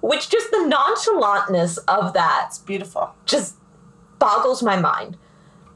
[0.03, 3.15] Which just the nonchalantness of that It's beautiful.
[3.25, 3.55] just
[4.19, 5.17] boggles my mind.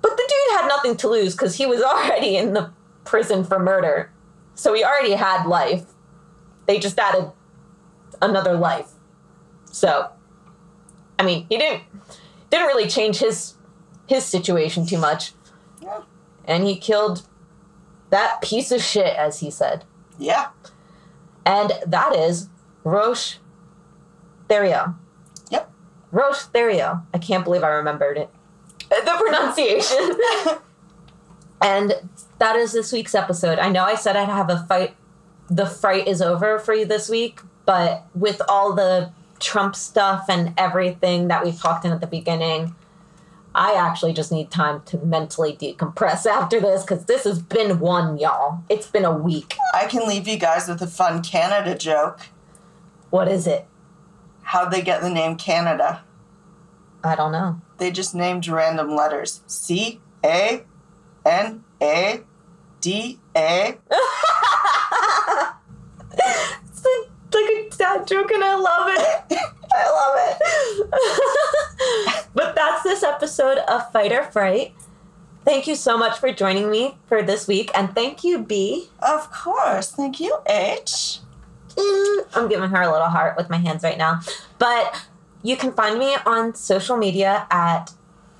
[0.02, 2.72] But the dude had nothing to lose because he was already in the
[3.06, 4.12] prison for murder.
[4.54, 5.86] So he already had life.
[6.66, 7.32] They just added
[8.22, 8.92] another life.
[9.72, 10.10] So,
[11.18, 11.84] I mean, he didn't
[12.50, 13.54] didn't really change his
[14.08, 15.32] his situation too much
[15.82, 16.02] Yeah.
[16.46, 17.28] and he killed
[18.10, 19.86] that piece of shit, as he said.
[20.18, 20.48] Yeah.
[21.46, 22.50] And that is
[22.84, 23.38] Roch
[24.50, 24.96] Therio.
[25.52, 25.72] Yep.
[26.12, 27.04] Roch Thériault.
[27.14, 28.30] I can't believe I remembered it.
[28.90, 30.18] The pronunciation.
[31.62, 31.94] and
[32.40, 33.60] that is this week's episode.
[33.60, 34.96] I know I said I'd have a fight.
[35.50, 40.54] The fight is over for you this week, but with all the Trump stuff and
[40.58, 42.76] everything that we've talked in at the beginning,
[43.54, 48.18] I actually just need time to mentally decompress after this because this has been one,
[48.18, 48.64] y'all.
[48.70, 49.58] It's been a week.
[49.74, 52.22] I can leave you guys with a fun Canada joke.
[53.10, 53.66] What is it?
[54.48, 56.06] How'd they get the name Canada?
[57.04, 57.60] I don't know.
[57.80, 60.64] They just named random letters C A
[61.26, 62.22] N A
[62.80, 63.78] D A.
[66.20, 69.38] It's like, like a dad joke, and I love it.
[69.74, 70.16] I love
[72.16, 72.28] it.
[72.34, 74.74] but that's this episode of Fight or Fright.
[75.44, 78.90] Thank you so much for joining me for this week, and thank you, B.
[79.00, 79.92] Of course.
[79.92, 81.20] Thank you, H.
[82.36, 84.22] I'm giving her a little heart with my hands right now.
[84.58, 85.08] But
[85.44, 87.94] you can find me on social media at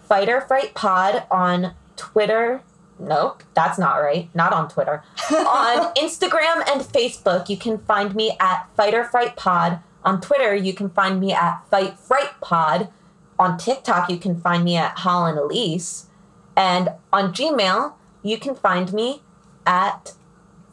[0.08, 2.62] Fight or Fright Pod on Twitter.
[3.00, 4.30] Nope, that's not right.
[4.34, 5.04] Not on Twitter.
[5.32, 9.80] on Instagram and Facebook, you can find me at Fight or Fright Pod.
[10.04, 12.90] On Twitter, you can find me at Fight Fright Pod.
[13.38, 16.08] On TikTok, you can find me at Holland Elise.
[16.56, 19.22] And on Gmail, you can find me
[19.66, 20.14] at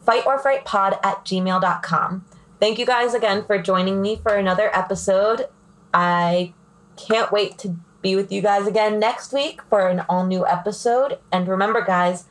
[0.03, 2.25] Fight or Fright Pod at gmail.com.
[2.65, 5.49] Thank you guys again for joining me for another episode.
[5.93, 6.55] I
[6.97, 11.19] can't wait to be with you guys again next week for an all new episode.
[11.31, 12.25] And remember, guys,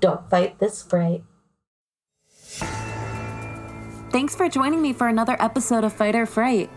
[0.00, 1.22] don't fight this fright.
[4.10, 6.68] Thanks for joining me for another episode of Fight or Fright.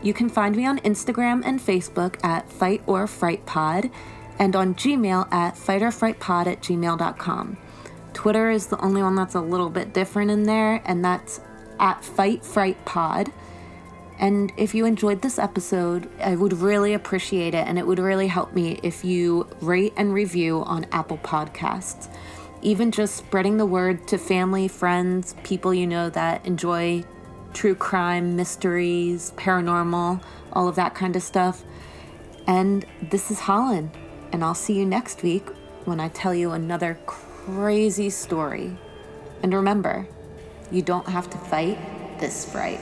[0.00, 3.90] You can find me on Instagram and Facebook at Fight or Fright Pod
[4.38, 7.56] and on Gmail at fightorfrightpod at gmail.com.
[8.12, 11.40] Twitter is the only one that's a little bit different in there, and that's
[11.78, 13.32] at Fight Fright Pod.
[14.18, 18.28] And if you enjoyed this episode, I would really appreciate it, and it would really
[18.28, 22.08] help me if you rate and review on Apple Podcasts.
[22.60, 27.04] Even just spreading the word to family, friends, people you know that enjoy
[27.52, 31.64] true crime, mysteries, paranormal, all of that kind of stuff.
[32.46, 33.90] And this is Holland,
[34.32, 35.48] and I'll see you next week
[35.84, 38.76] when I tell you another crazy story.
[39.42, 40.06] And remember,
[40.72, 41.78] you don't have to fight
[42.18, 42.80] this fright.